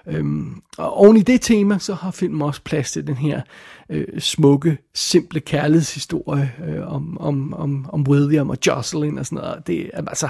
øhm, 0.07 0.63
og 0.79 0.97
oven 0.97 1.17
i 1.17 1.23
det 1.23 1.41
tema, 1.41 1.79
så 1.79 1.95
har 1.95 2.11
filmen 2.11 2.43
også 2.43 2.61
plads 2.65 2.93
til 2.93 3.07
den 3.07 3.17
her 3.17 3.41
øh, 3.91 4.21
smukke, 4.21 4.79
simple 4.95 5.41
kærlighedshistorie 5.41 6.53
øh, 6.69 6.93
om, 6.95 7.21
om, 7.21 7.55
om, 7.55 7.91
om 7.93 8.07
William 8.09 8.51
og 8.51 8.59
Jocelyn 8.67 9.19
og 9.19 9.27
sådan 9.27 9.37
noget. 9.37 9.67
Det, 9.67 9.91
altså, 9.95 10.29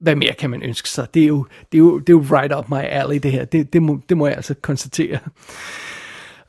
hvad 0.00 0.16
mere 0.16 0.34
kan 0.38 0.50
man 0.50 0.62
ønske 0.62 0.88
sig? 0.88 1.14
Det 1.14 1.22
er 1.22 1.26
jo, 1.26 1.46
det 1.72 1.78
er 1.78 1.82
jo, 1.82 1.98
det 1.98 2.08
er 2.08 2.16
jo 2.16 2.24
right 2.30 2.54
up 2.54 2.68
my 2.68 2.82
alley, 2.82 3.18
det 3.22 3.32
her. 3.32 3.44
Det, 3.44 3.72
det, 3.72 3.82
må, 3.82 4.00
det 4.08 4.16
må 4.16 4.26
jeg 4.26 4.36
altså 4.36 4.54
konstatere. 4.62 5.18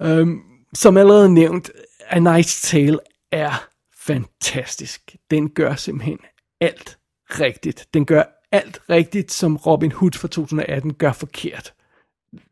Øhm, 0.01 0.39
som 0.73 0.97
allerede 0.97 1.33
nævnt, 1.33 1.69
A 2.11 2.19
Night's 2.19 2.67
Tale 2.67 2.99
er 3.31 3.67
fantastisk. 3.97 5.15
Den 5.31 5.49
gør 5.49 5.75
simpelthen 5.75 6.17
alt 6.61 6.97
rigtigt. 7.29 7.87
Den 7.93 8.05
gør 8.05 8.23
alt 8.51 8.81
rigtigt, 8.89 9.31
som 9.31 9.57
Robin 9.57 9.91
Hood 9.91 10.11
fra 10.11 10.27
2018 10.27 10.93
gør 10.93 11.11
forkert. 11.11 11.73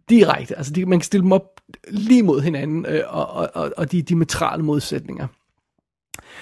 Direkte. 0.10 0.58
Altså, 0.58 0.74
de, 0.74 0.86
man 0.86 1.00
kan 1.00 1.06
stille 1.06 1.24
dem 1.24 1.32
op 1.32 1.62
lige 1.88 2.24
mod 2.24 2.42
hinanden, 2.42 2.86
øh, 2.86 3.04
og, 3.08 3.50
og, 3.54 3.74
og 3.78 3.92
de 3.92 4.02
diametrale 4.02 4.64
modsætninger. 4.64 5.28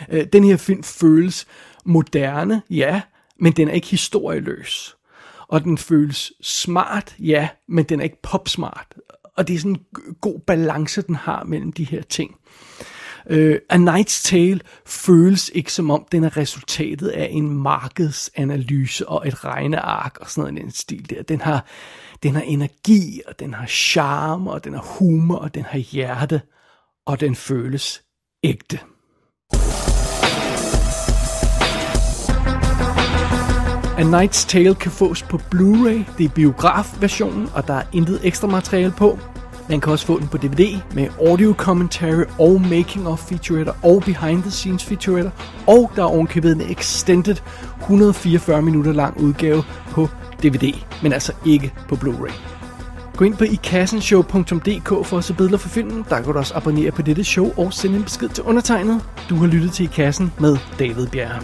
Øh, 0.10 0.28
den 0.34 0.44
her 0.44 0.58
film 0.58 0.84
føles 0.84 1.48
moderne, 1.86 2.62
ja, 2.70 3.02
men 3.40 3.54
den 3.54 3.68
er 3.68 3.74
ikke 3.74 3.88
historieløs. 3.88 4.98
Og 5.48 5.64
den 5.64 5.78
føles 5.78 6.34
smart, 6.42 7.16
ja, 7.20 7.50
men 7.68 7.86
den 7.86 8.00
er 8.00 8.04
ikke 8.04 8.22
popsmart. 8.22 8.96
Og 9.24 9.48
det 9.48 9.56
er 9.56 9.60
sådan 9.60 9.72
en 9.72 9.86
god 10.22 10.40
balance, 10.40 11.02
den 11.02 11.16
har 11.16 11.44
mellem 11.44 11.74
de 11.74 11.84
her 11.84 12.02
ting. 12.02 12.36
Uh, 13.32 13.56
A 13.70 13.78
Night's 13.78 14.24
Tale 14.24 14.60
føles 14.86 15.52
ikke 15.54 15.74
som 15.74 15.92
om, 15.92 16.06
den 16.12 16.24
er 16.24 16.38
resultatet 16.38 17.08
af 17.08 17.30
en 17.32 17.54
markedsanalyse 17.54 19.10
og 19.10 19.28
et 19.28 19.46
regneark 19.46 20.18
og 20.22 20.30
sådan 20.30 20.42
noget 20.42 20.60
i 20.60 20.64
den 20.64 20.72
stil 20.72 21.10
der. 21.10 21.24
Den 21.24 21.42
har, 21.42 21.66
den 22.24 22.36
har 22.36 22.42
energi, 22.42 23.22
og 23.28 23.40
den 23.40 23.54
har 23.54 23.66
charme, 23.66 24.52
og 24.52 24.64
den 24.64 24.74
har 24.74 24.98
humor, 25.00 25.36
og 25.36 25.56
den 25.56 25.64
har 25.64 25.80
hjerte, 25.80 26.42
og 27.06 27.20
den 27.20 27.36
føles 27.36 28.02
ægte. 28.44 28.80
A 33.98 34.04
Night's 34.04 34.48
Tale 34.48 34.76
kan 34.76 34.92
fås 34.92 35.24
på 35.24 35.38
Blu-ray, 35.38 36.18
det 36.18 36.26
er 36.26 36.30
biografversionen, 36.36 37.50
og 37.54 37.68
der 37.68 37.74
er 37.74 37.84
intet 37.94 38.20
ekstra 38.24 38.48
materiale 38.48 38.94
på. 38.98 39.20
Man 39.70 39.82
kan 39.82 39.92
også 39.92 40.06
få 40.06 40.20
den 40.20 40.28
på 40.28 40.38
DVD 40.38 40.80
med 40.94 41.08
audio 41.20 41.54
commentary 41.58 42.24
og 42.40 42.62
making 42.62 43.08
of 43.08 43.20
featuretter 43.20 43.74
og 43.84 44.04
behind 44.06 44.42
the 44.42 44.52
scenes 44.52 44.86
featuretter. 44.86 45.32
Og 45.68 45.92
der 45.96 46.02
er 46.02 46.08
ovenkøbet 46.08 46.52
en 46.52 46.62
extended 46.62 47.36
144 47.80 48.62
minutter 48.62 48.92
lang 48.94 49.22
udgave 49.22 49.64
på 49.92 50.10
DVD, 50.44 50.74
men 51.04 51.14
altså 51.14 51.34
ikke 51.46 51.74
på 51.90 51.96
Blu-ray. 51.96 52.34
Gå 53.18 53.26
ind 53.26 53.38
på 53.38 53.44
ikassenshow.dk 53.44 55.06
for 55.06 55.18
at 55.18 55.24
se 55.24 55.34
billeder 55.34 55.58
for 55.58 55.70
filmen. 55.70 56.06
Der 56.10 56.22
kan 56.22 56.34
du 56.34 56.40
også 56.40 56.56
abonnere 56.56 56.92
på 56.92 57.02
dette 57.02 57.24
show 57.24 57.52
og 57.58 57.74
sende 57.74 57.98
en 57.98 58.04
besked 58.04 58.30
til 58.30 58.44
undertegnet. 58.44 59.02
Du 59.30 59.36
har 59.36 59.48
lyttet 59.48 59.72
til 59.72 59.86
I 59.86 59.90
Kassen 59.94 60.34
med 60.40 60.58
David 60.80 61.08
Bjerre. 61.08 61.40